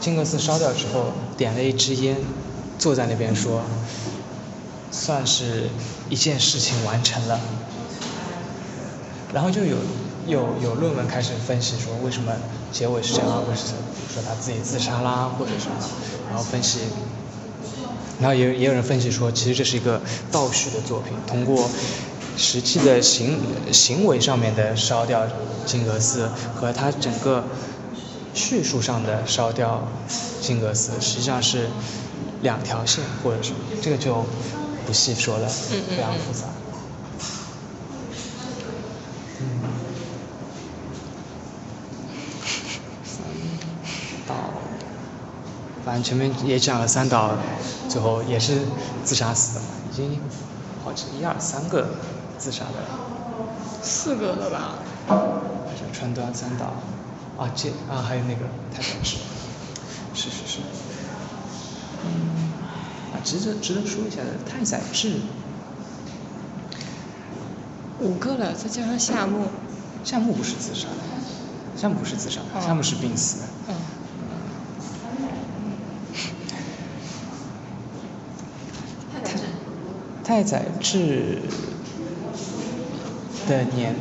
[0.00, 2.16] 金克斯烧掉之后，点了一支烟，
[2.78, 3.62] 坐在那边说，
[4.90, 5.68] 算是
[6.08, 7.40] 一件事情完成了。
[9.32, 9.76] 然后就有
[10.26, 12.32] 有有论文开始分析说为什么
[12.72, 15.76] 结尾是这样，或者是比如说他自己自杀啦，或者什么，
[16.28, 16.80] 然后分析，
[18.20, 20.00] 然后也也有人分析说，其实这是一个
[20.30, 21.68] 倒叙的作品，通过
[22.36, 23.38] 实际的行
[23.72, 25.26] 行为上面的烧掉
[25.66, 27.44] 金阁寺和他整个
[28.34, 29.88] 叙述上的烧掉
[30.40, 31.68] 金阁寺，实际上是
[32.42, 34.24] 两条线或者什么，这个就
[34.86, 36.46] 不细说了，非常复杂。
[45.90, 47.32] 反正前面也讲了三岛，
[47.88, 48.60] 最后也是
[49.02, 50.20] 自杀死的嘛，已经
[50.84, 51.84] 好像一二三个
[52.38, 52.76] 自杀的，
[53.82, 54.78] 四个了吧？
[55.92, 56.66] 川端三岛，
[57.36, 59.16] 啊这啊还有那个太宰治，
[60.14, 60.58] 是是是，
[62.04, 62.52] 嗯，
[63.12, 65.16] 啊值得值得说一下的太宰治，
[67.98, 69.48] 五个了，再加上夏目，
[70.04, 73.46] 夏目不是自杀的，夏目不是自杀的，夏目是病死的。
[73.70, 73.74] 嗯。
[80.30, 81.38] 太宰治
[83.48, 83.96] 的年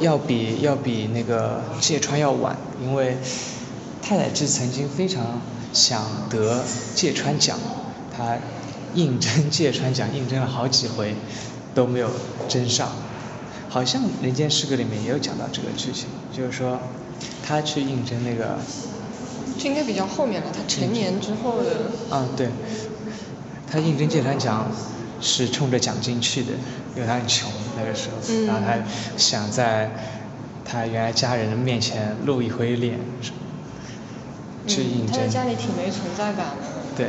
[0.00, 3.18] 要比要比那个芥川要晚，因为
[4.00, 5.42] 太宰治曾经非常
[5.74, 6.64] 想得
[6.94, 7.58] 芥川奖，
[8.16, 8.38] 他
[8.94, 11.14] 应征芥川奖应征了好几回
[11.74, 12.08] 都没有
[12.48, 12.88] 争上，
[13.68, 16.80] 好像《人间失格》里面也有讲到这个剧情，就是说
[17.46, 18.56] 他去应征那个，
[19.58, 21.92] 这应该比较后面了，他成年之后的。
[22.10, 22.48] 嗯，对，
[23.70, 24.64] 他应征芥川奖。
[25.20, 26.52] 是冲着奖金去的，
[26.94, 28.78] 因为他很穷那个时候，然后他
[29.16, 29.90] 想在
[30.64, 32.98] 他原来家人的面前露一回脸，
[34.66, 35.12] 去应征。
[35.12, 36.66] 他在家里挺没存在感的。
[36.96, 37.08] 对，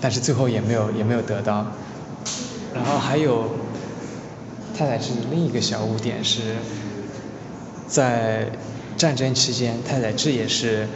[0.00, 1.66] 但是最后也没有也没有得到。
[2.74, 3.56] 然后还有
[4.76, 6.56] 太宰治另一个小污点是，
[7.86, 8.50] 在
[8.96, 10.88] 战争期间，太宰治也是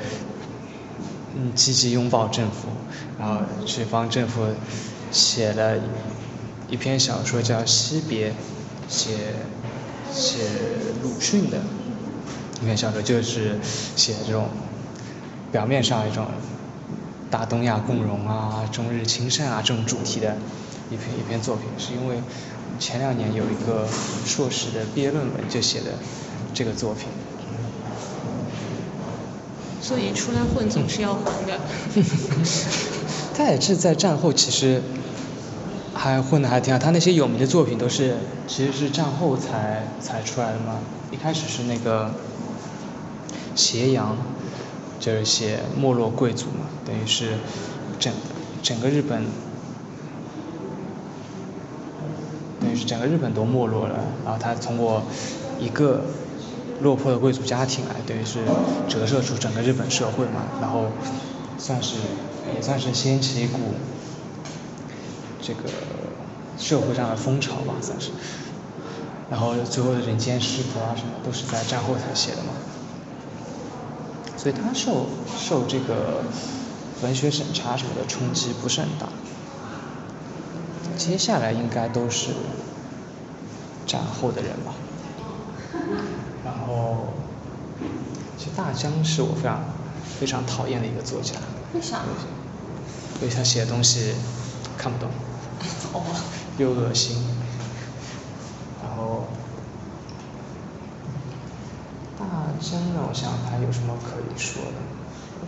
[1.36, 2.68] 嗯积极拥抱政府，
[3.18, 4.42] 然后去帮政府。
[5.10, 5.76] 写了
[6.68, 8.30] 一篇小说叫《惜别》，
[8.88, 9.34] 写
[10.12, 10.44] 写
[11.02, 11.58] 鲁迅的
[12.62, 13.58] 一篇小说，就是
[13.96, 14.48] 写这种
[15.50, 16.26] 表面上一种
[17.30, 20.36] 大东亚共荣啊、中日亲善啊这种主题的
[20.90, 22.22] 一篇一篇作品，是因为
[22.78, 23.88] 前两年有一个
[24.24, 25.86] 硕士的毕业论文就写的
[26.54, 27.06] 这个作品。
[29.82, 31.58] 所以出来混总是要还的。
[33.40, 34.82] 他也是在战后其实。
[35.92, 38.16] 还混的还挺好，他那些有名的作品都是
[38.46, 40.78] 其实是战后才才出来的嘛。
[41.10, 42.06] 一开始是那个
[43.54, 44.16] 《斜阳》，
[45.04, 47.32] 就是写没落贵族嘛，等于是
[47.98, 48.14] 整
[48.62, 49.26] 整个日本，
[52.60, 53.96] 等于是整个日本都没落了。
[54.24, 55.02] 然后他通过
[55.58, 56.04] 一个
[56.80, 58.38] 落魄的贵族家庭来，等于是
[58.88, 60.46] 折射出整个日本社会嘛。
[60.62, 60.86] 然后
[61.60, 61.96] 算是
[62.56, 63.58] 也算是掀起一股。
[65.42, 65.62] 这个
[66.58, 68.10] 社会上的风潮吧，算是，
[69.30, 72.52] 然后最后的人间失格啊什么，都是在战后才写的嘛，
[74.36, 75.06] 所以他受
[75.38, 76.22] 受这个
[77.02, 79.08] 文学审查什么的冲击不是很大，
[80.96, 82.28] 接下来应该都是
[83.86, 84.74] 战后的人吧，
[86.44, 87.08] 然后
[88.36, 89.64] 其实大江是我非常
[90.20, 91.32] 非常讨厌的一个作家，
[91.72, 92.02] 为啥？
[93.22, 94.12] 因为他写的东西
[94.76, 95.10] 看不懂。
[96.58, 97.16] 又恶心，
[98.82, 99.24] 然后
[102.18, 102.26] 大
[102.60, 104.78] 江让我想他有什么可以说的，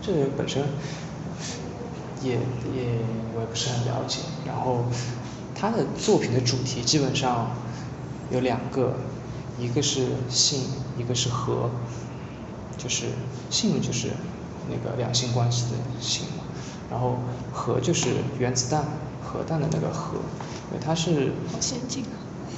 [0.01, 0.63] 这个人本身
[2.23, 2.97] 也也
[3.35, 4.85] 我也不是很了解，然后
[5.53, 7.51] 他的作品的主题基本上
[8.31, 8.95] 有两个，
[9.59, 10.61] 一个是性，
[10.97, 11.69] 一个是和，
[12.77, 13.05] 就是
[13.51, 14.09] 性就是
[14.69, 16.43] 那个两性关系的性嘛，
[16.89, 17.17] 然后
[17.51, 18.83] 核就是原子弹。
[19.25, 20.17] 核弹的那个核，
[20.69, 22.13] 因为他是好先进啊。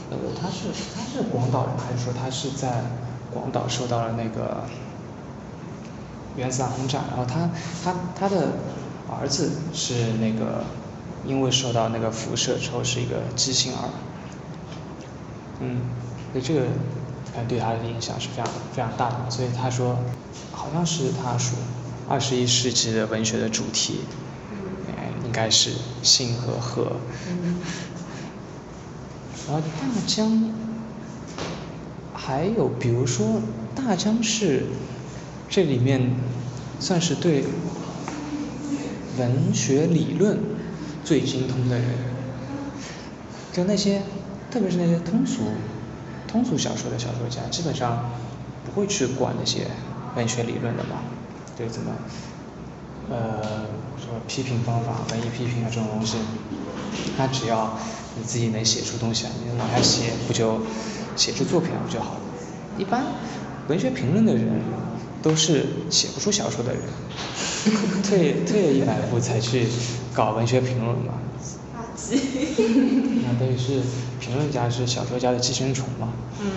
[0.10, 2.84] 呃，他是他是广岛人，还是说他是在
[3.32, 4.66] 广岛受到了那个
[6.36, 7.00] 原子弹轰炸？
[7.12, 7.50] 然后他
[7.82, 8.48] 他他的
[9.08, 10.66] 儿子是那个
[11.26, 13.90] 因为受到那个辐射之后是一个畸形儿，
[15.62, 15.80] 嗯，
[16.34, 16.62] 所以这个
[17.48, 19.30] 对他的影响是非常非常大的。
[19.30, 19.96] 所以他说，
[20.52, 21.58] 好像是他说
[22.08, 24.00] 二十一世纪的文学的主题。
[25.26, 26.96] 应该是性和和。
[27.28, 27.56] 嗯。
[29.48, 30.50] 然后大江，
[32.14, 33.42] 还有比如说
[33.76, 34.64] 大江是
[35.50, 36.14] 这里面
[36.80, 37.44] 算是对
[39.18, 40.40] 文学理论
[41.04, 41.86] 最精通的人，
[43.52, 44.04] 就那些
[44.50, 45.42] 特别是那些通俗
[46.30, 48.10] 通俗小说的小说家，基本上
[48.64, 49.68] 不会去管那些
[50.16, 51.04] 文学理论的嘛，
[51.58, 51.92] 对怎么
[53.10, 53.42] 呃
[53.98, 56.18] 什么批评方法、文艺批评啊这种东西，
[57.18, 57.78] 那只要。
[58.18, 60.62] 你自己能写出东西来，你往下写，不就
[61.18, 62.20] 写出作品来不就好了？
[62.78, 63.04] 一般
[63.68, 64.62] 文学评论的人
[65.22, 66.82] 都是写不出小说的人，
[68.08, 69.68] 退退了一百步才去
[70.14, 71.16] 搞文学评论嘛。
[72.08, 73.82] 那等于是
[74.22, 76.14] 评论家是小说家的寄生虫嘛。
[76.40, 76.48] 嗯。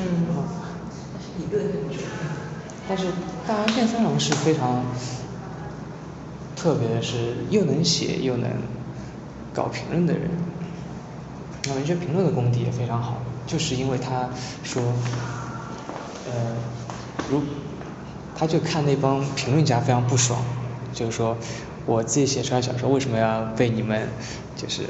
[1.39, 1.99] 理论很重
[2.89, 3.05] 但是
[3.47, 4.83] 大安健三郎是非常
[6.57, 8.51] 特别的是，又能写又能
[9.53, 10.31] 搞评论的人。
[11.67, 14.31] 那文学评论的功底也非常好，就是因为他
[14.65, 14.83] 说，
[16.27, 16.57] 呃，
[17.31, 17.43] 如
[18.35, 20.41] 他就看那帮评论家非常不爽，
[20.95, 21.37] 就是说
[21.85, 24.09] 我自己写出来小说为什么要被你们
[24.57, 24.85] 就是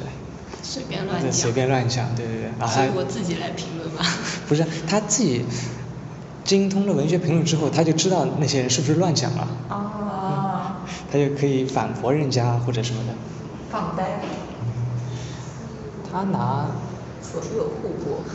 [0.62, 4.04] 随便乱讲，随便乱讲，对对对，所以我自己来评论吧。
[4.46, 5.44] 不是他自己
[6.48, 10.76] 精通了文学评论之后，他就知道那些人是不是乱讲了，哦，
[11.12, 13.12] 他就可以反驳人家或者什么的。
[13.70, 14.20] 放呆。
[16.10, 16.70] 他拿
[17.20, 18.24] 左右互搏。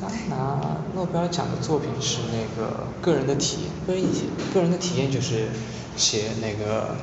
[0.00, 5.48] 他拿诺贝尔奖的作品是那个个人的体验，个人体个人的体验就是
[5.96, 6.96] 写那个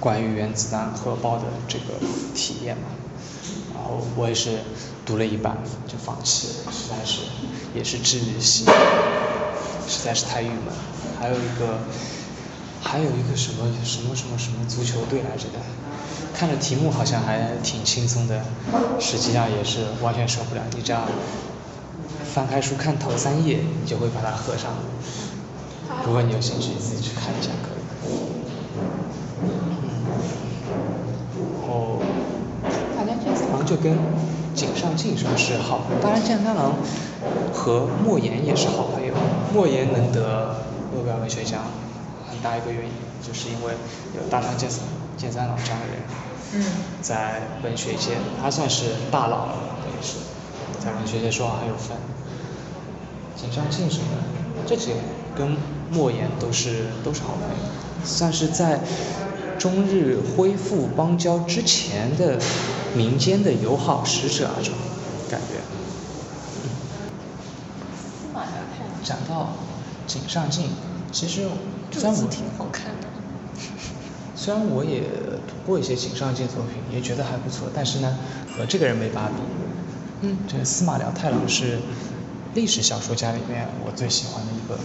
[0.00, 1.84] 关于原子弹核爆的这个
[2.34, 2.84] 体验嘛。
[3.74, 4.60] 然后我也是
[5.12, 7.20] 读了一半就放弃了，实在是
[7.74, 8.64] 也是治愈系，
[9.86, 10.72] 实在是太郁闷。
[11.20, 11.80] 还有一个
[12.80, 15.60] 还有一个什么什么什么什么足球队来着的。
[16.34, 18.42] 看着题目好像还挺轻松的，
[18.98, 20.62] 实际上也是完全受不了。
[20.74, 21.06] 你只要
[22.32, 24.70] 翻开书看头三页，你就会把它合上。
[26.06, 27.82] 如果你有兴趣，自己去看一下可以。
[33.50, 33.94] 然后就跟
[34.54, 36.74] 井上靖说是好，当然健三郎
[37.52, 39.14] 和莫言也是好朋友。
[39.54, 40.56] 莫言能得
[40.94, 41.62] 诺贝尔文学奖，
[42.28, 42.92] 很大一个原因
[43.26, 43.72] 就是因为
[44.14, 44.80] 有大江健三
[45.16, 45.96] 健三郎这样的人。
[46.54, 46.64] 嗯
[47.00, 48.10] 在文学界，
[48.42, 50.18] 他算是大佬了，等于是，
[50.84, 51.96] 在文学界说话很有分。
[53.34, 54.04] 井上靖什么，
[54.66, 54.96] 这几个
[55.34, 55.56] 跟
[55.90, 58.80] 莫言都是都是好朋友，算是在
[59.58, 62.38] 中日恢复邦交之前的
[62.96, 64.74] 民间的友好使者啊，这种
[65.30, 65.60] 感觉。
[69.04, 69.54] 讲到
[70.06, 70.68] 井上靖，
[71.10, 71.42] 其实
[71.92, 73.08] 虽然我挺好看的。
[74.36, 75.00] 虽然我也
[75.46, 78.18] 读过一些井上靖作品，也觉得还不错，但是呢，
[78.56, 80.28] 和这个人没法比。
[80.28, 80.38] 嗯。
[80.48, 81.78] 这个司马辽太郎是
[82.54, 84.78] 历史小说家里面我最喜欢的一个，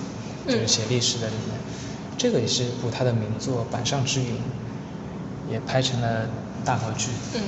[0.52, 1.58] 就是写历史的里面。
[2.18, 4.28] 这个也是一部他的名作《板上之云》，
[5.52, 6.28] 也拍成了
[6.66, 7.12] 大合剧。
[7.36, 7.42] 嗯。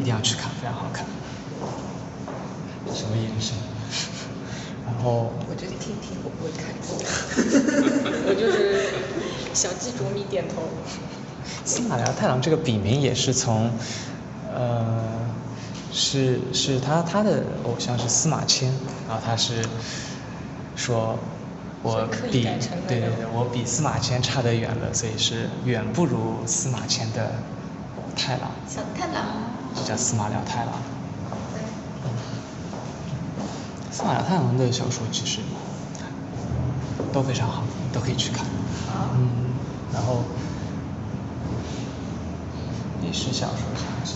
[0.00, 1.04] 一定要去看，非常好看。
[2.94, 3.56] 什么眼神？
[4.86, 5.32] 然后。
[5.48, 6.74] 我就听听，我不会看。
[8.26, 8.92] 我就是。
[9.54, 10.62] 小鸡啄米点头。
[11.64, 13.70] 司马辽太郎这个笔名也是从，
[14.50, 15.20] 呃，
[15.92, 18.72] 是是他他的偶像是司马迁，
[19.06, 19.62] 然后他是
[20.74, 21.18] 说，
[21.82, 27.32] 我比对对对，我比司马迁差得远了，所以是远不如司马迁的
[28.16, 28.50] 太郎。
[28.68, 29.24] 小太郎。
[29.74, 30.72] 就叫司马辽太郎。
[33.90, 35.40] 司马辽太郎的小说其实
[37.12, 38.46] 都非常好，都可以去看。
[39.14, 39.52] 嗯。
[39.92, 40.24] 然后，
[43.02, 44.14] 历史小说啥子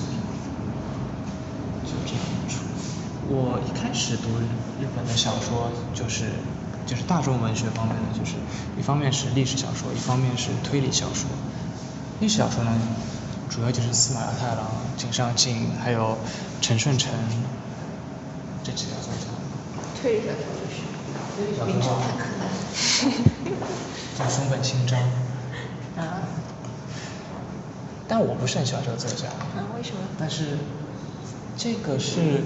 [1.85, 2.61] 就这样出。
[3.29, 4.29] 我一开始读
[4.81, 6.31] 日本的小说，就是
[6.87, 8.37] 就是大众文学方面的，就是
[8.79, 11.29] 一方面是历史小说，一方面是推理小说。
[12.21, 12.71] 历史小说呢，
[13.51, 16.17] 主要就是司马辽太郎、井上靖，还有
[16.63, 17.11] 陈顺成
[18.63, 19.27] 这几个作家。
[20.01, 22.47] 推理小说就是名侦探柯南。
[24.19, 24.99] 叫松本清张。
[25.97, 26.23] 啊，
[28.09, 29.29] 但我不是很喜欢这个作家。
[29.29, 29.99] 啊，为什么？
[30.19, 30.59] 但是，
[31.57, 32.43] 这个是，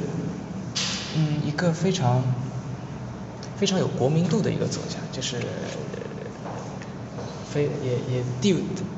[1.17, 2.23] 嗯，一个非常，
[3.61, 5.37] 非常有国民度的一个作家，就是，
[7.53, 8.57] 非也也地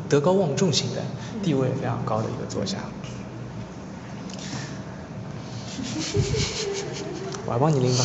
[0.09, 1.03] 德高望重型的，
[1.43, 2.79] 地位非常高的一个作家。
[7.45, 8.05] 我来帮你拎吧。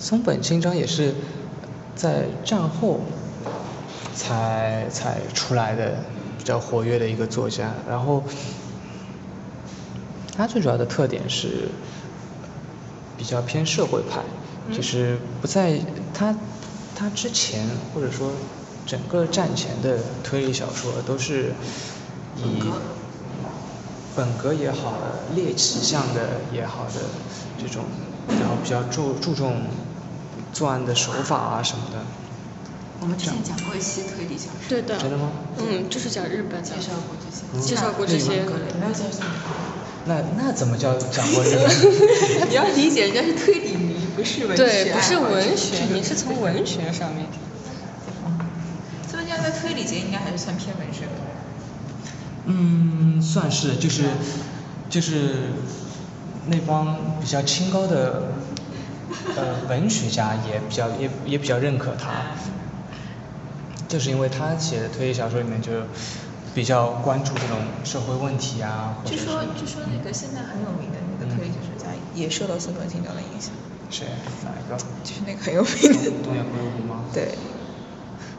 [0.00, 1.14] 松本清张也是
[1.94, 2.98] 在战后
[4.12, 6.02] 才才出来的
[6.36, 8.24] 比较活跃的一个作家，然后
[10.38, 11.68] 他最主要的特点是
[13.16, 14.22] 比较偏社会派，
[14.72, 15.80] 就是不在
[16.14, 16.32] 他
[16.94, 18.30] 他之前或者说
[18.86, 21.54] 整个战前的推理小说都是
[22.36, 22.62] 以
[24.14, 24.94] 本格也好，
[25.34, 27.00] 猎奇向的也好的
[27.60, 27.82] 这种，
[28.28, 29.62] 然后比较注注重
[30.52, 31.98] 作案的手法啊什么的。
[33.00, 34.68] 我们之前讲过一期推理小说。
[34.68, 34.98] 对的。
[34.98, 35.32] 真的吗？
[35.58, 36.68] 嗯，就是讲日本的。
[36.68, 37.60] 介绍过这些。
[37.60, 38.44] 介绍过这些。
[40.08, 42.48] 那那怎么叫讲过日本？
[42.48, 44.64] 你要理解人家是推理迷，不是文学。
[44.64, 47.26] 对，不是文学，你是从文学上面。
[49.06, 51.12] 所以人家在推理界应该还是算偏文学的。
[52.46, 54.04] 嗯，算是，就是
[54.88, 55.34] 就是
[56.46, 58.22] 那帮比较清高的
[59.36, 62.08] 呃文学家也比较也也比较认可他，
[63.86, 65.72] 就是因为他写的推理小说里面就
[66.58, 71.86] 比较关注这种社会问题啊，或者据说据说那个现在很有名的那个推理小说家
[72.16, 73.52] 也受到孙本清张的影响。
[73.88, 74.08] 谁？
[74.44, 74.76] 哪一个？
[75.04, 76.10] 就是那个很有名的。
[76.24, 77.04] 东野圭吾吗？
[77.14, 77.38] 对。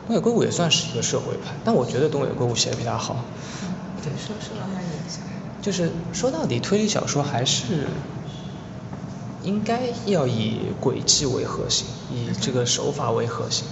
[0.05, 3.23] 东野圭吾也算是一个社会派，但我觉得东野圭吾写的比他好。
[4.03, 5.21] 对，受受到他影响。
[5.61, 7.87] 就是说到底，推理小说还是
[9.43, 13.63] 应该要以轨迹为核心，以这个手法为核心。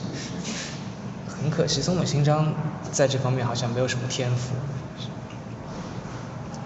[1.41, 2.53] 很可惜，松本清张
[2.91, 4.55] 在这方面好像没有什么天赋。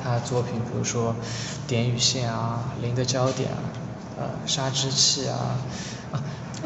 [0.03, 1.13] 他的作品，比如说
[1.67, 3.57] 《点与线》啊，《零的焦点》啊，
[4.19, 5.57] 呃，《杀之气》啊，
[6.11, 6.23] 啊，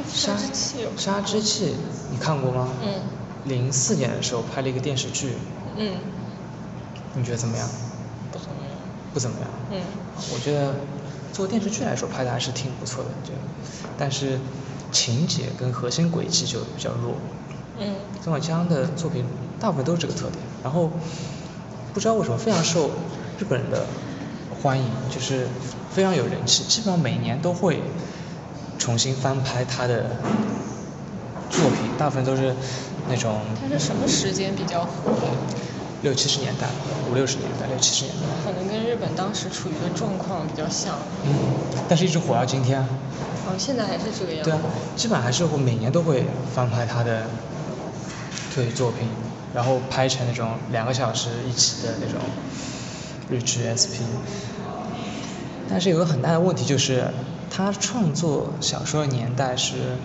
[0.08, 1.76] 杀之气，杀之器，
[2.12, 2.70] 你看过吗？
[2.82, 3.02] 嗯。
[3.44, 5.34] 零四年的时候拍了一个电视剧。
[5.76, 5.98] 嗯。
[7.14, 7.68] 你觉得怎么样？
[8.32, 8.72] 不怎么样。
[9.14, 9.50] 不怎么样。
[9.72, 9.82] 嗯。
[10.34, 10.76] 我觉得
[11.34, 13.34] 做电视剧来说拍的还是挺不错的，就
[13.98, 14.40] 但是
[14.92, 17.16] 情节跟核心轨迹就比较弱。
[17.80, 17.96] 嗯。
[18.24, 19.26] 松本清张的作品
[19.60, 20.92] 大部分都是这个特点，然后
[21.94, 22.90] 不知道为什么非常受
[23.40, 23.86] 日本人的
[24.62, 25.48] 欢迎，就是
[25.92, 27.82] 非常有人气，基本上每年都会
[28.80, 30.18] 重新翻拍他的
[31.50, 32.56] 作品，大部分都是
[33.10, 33.42] 那种。
[33.62, 35.12] 他是什么时间比较火？
[36.02, 36.68] 六七十年代，
[37.10, 38.28] 五六十年代，六七十年代。
[38.46, 41.00] 可能跟日本当时处于的状况比较像。
[41.24, 41.34] 嗯，
[41.88, 42.80] 但是一直火到今天。
[42.82, 44.52] 哦，现在还是这个样子。
[44.52, 44.60] 对啊，
[44.96, 47.24] 基本还是会每年都会翻拍他的
[48.56, 49.10] 推理作品，
[49.54, 52.22] 然后拍成那种两个小时一集的那种
[53.30, 54.00] 日剧 SP。
[55.70, 57.10] 但是有个很大的问题就是，
[57.52, 59.98] 他创作小说的年代是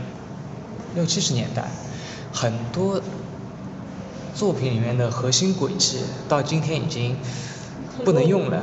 [0.96, 1.70] 六七十年代，
[2.32, 3.00] 很多。
[4.32, 5.98] 作品里面的核心轨迹
[6.28, 7.16] 到今天已经
[8.04, 8.62] 不能用了，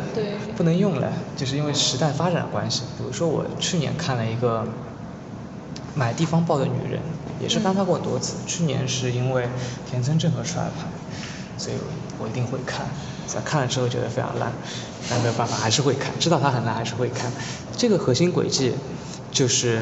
[0.55, 2.83] 不能用了，就是因为时代发展的关系。
[2.97, 4.65] 比如说我去年看了一个
[5.97, 7.01] 买地方报的女人，
[7.41, 8.35] 也是翻拍过很多次。
[8.45, 9.49] 去年是因为
[9.89, 10.87] 田村正和出来拍，
[11.57, 11.77] 所以
[12.19, 12.85] 我一定会看。
[13.25, 14.53] 在看了之后觉得非常烂，
[15.09, 17.31] 但没有办法还是会看，知道它很烂还是会看。
[17.75, 18.73] 这个核心轨迹
[19.31, 19.81] 就是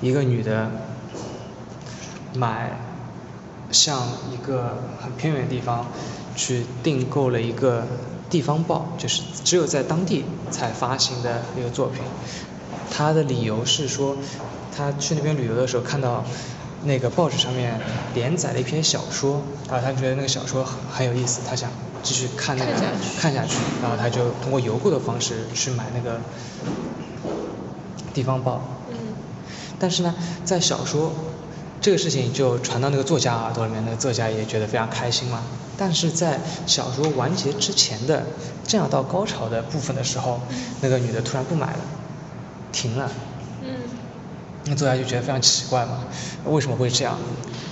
[0.00, 0.70] 一个女的
[2.34, 2.78] 买。
[3.72, 4.02] 向
[4.32, 5.86] 一个很偏远的地方
[6.34, 7.86] 去订购了一个
[8.28, 12.02] 地方报，就是只有在当地才发行的一个作品。
[12.90, 14.16] 他的理由是说，
[14.76, 16.24] 他去那边旅游的时候看到
[16.84, 17.80] 那个报纸上面
[18.14, 21.70] 连载了一篇小说，然后他觉得那个小说很很有意思，他想
[22.02, 22.72] 继续看那个
[23.18, 26.20] 看下去，然后他就通过邮购的方式去买那个
[28.12, 28.62] 地方报。
[28.90, 28.96] 嗯。
[29.78, 30.14] 但是呢，
[30.44, 31.12] 在小说。
[31.82, 35.42] 这个事情就传到那个作家耳朵里面，那个作家也觉得非常开心嘛。
[35.78, 38.26] 但是在小说完结之前的
[38.66, 40.42] 正要到高潮的部分的时候，
[40.82, 41.78] 那个女的突然不买了，
[42.72, 43.10] 停了。
[43.62, 43.74] 嗯。
[44.64, 46.04] 那作家就觉得非常奇怪嘛，
[46.44, 47.18] 为什么会这样？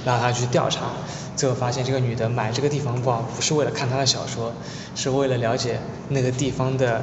[0.04, 0.92] 然后他去调查，
[1.36, 4.52] 最后发现这个女的买这个地方报不是为了看他的小说，
[4.94, 7.02] 是为了了解那个地方的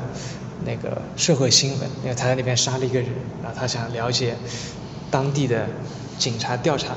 [0.66, 3.10] 那个社会新闻，因为他在那边杀了一个人，
[3.43, 4.36] 然后他想了解
[5.12, 5.68] 当地的。
[6.18, 6.93] 警察调查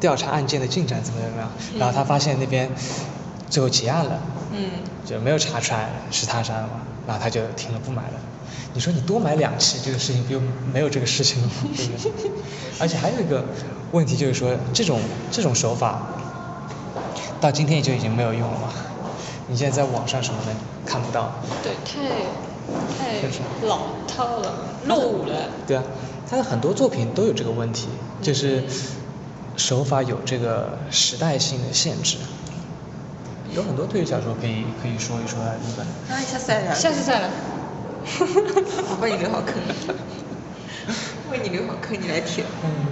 [0.00, 1.50] 调查案件的进展怎么怎么样？
[1.78, 2.70] 然后他发现那边
[3.48, 4.20] 最后结案了，
[4.52, 4.70] 嗯
[5.04, 8.14] 就没有查出来是他杀的嘛，然后他就停了不买了。
[8.74, 10.40] 你说你多买两期，这个事情不就
[10.72, 11.52] 没有这个事情了吗？
[11.76, 12.30] 对不对？
[12.78, 13.44] 而且还有一个
[13.92, 16.02] 问题就是说，这种这种手法
[17.40, 18.68] 到今天就已经没有用了嘛？
[19.48, 20.52] 你现在在网上什么的
[20.84, 21.32] 看不到。
[21.62, 21.72] 对，
[22.98, 24.54] 太太老套了，
[24.86, 25.48] 落伍了。
[25.66, 25.82] 对啊。
[26.28, 27.86] 他的很多作品都有这个问题，
[28.20, 28.64] 就是
[29.56, 32.16] 手法有这个时代性的限制。
[33.54, 35.86] 有很多推理小说可以可以说一说日本。
[36.10, 36.74] 啊，下次再聊。
[36.74, 37.30] 下次再来。
[38.88, 39.54] 我帮你留好坑。
[41.30, 42.46] 为你留好坑，你来填。
[42.64, 42.86] 嗯。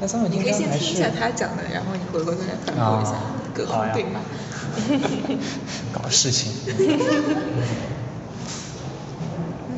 [0.00, 4.20] 那三本你可以先听一下他讲的，然后你回过头来反驳一下啊，隔空对骂。
[5.92, 6.52] 搞事情。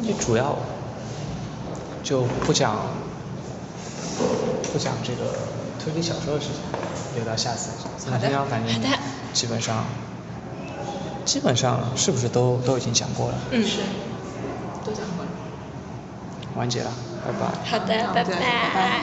[0.07, 0.59] 就主要
[2.03, 2.77] 就不讲
[4.73, 5.33] 不讲这个
[5.79, 7.71] 推理小说的事情，留到下次。
[7.99, 8.99] 三本金刚反正好的
[9.33, 9.85] 基本上
[11.25, 13.39] 基本上是不是都都已经讲过了？
[13.51, 13.81] 嗯，是，
[14.85, 15.31] 都讲过了。
[16.57, 16.93] 完结了，
[17.25, 17.47] 拜拜。
[17.65, 18.41] 好的，拜拜拜
[18.75, 19.01] 拜。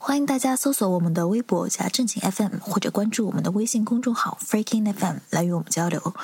[0.00, 6.14] 欢迎大家搜索我们的微博加正经 FM，或者关注我们的微信公众号 Freaking FM 来与我们交流。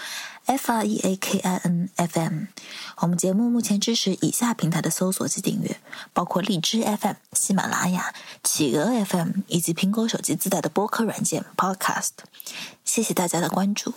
[0.47, 2.45] F R E A K I N F M。
[2.99, 5.81] 我们节目目前支持以下平台的搜索及订阅，
[6.13, 12.11] 包括荔枝 FM、喜马拉雅、企鹅 FM 以及苹果手机自带的播客软件 Podcast。
[12.85, 13.93] 谢谢大家的关注。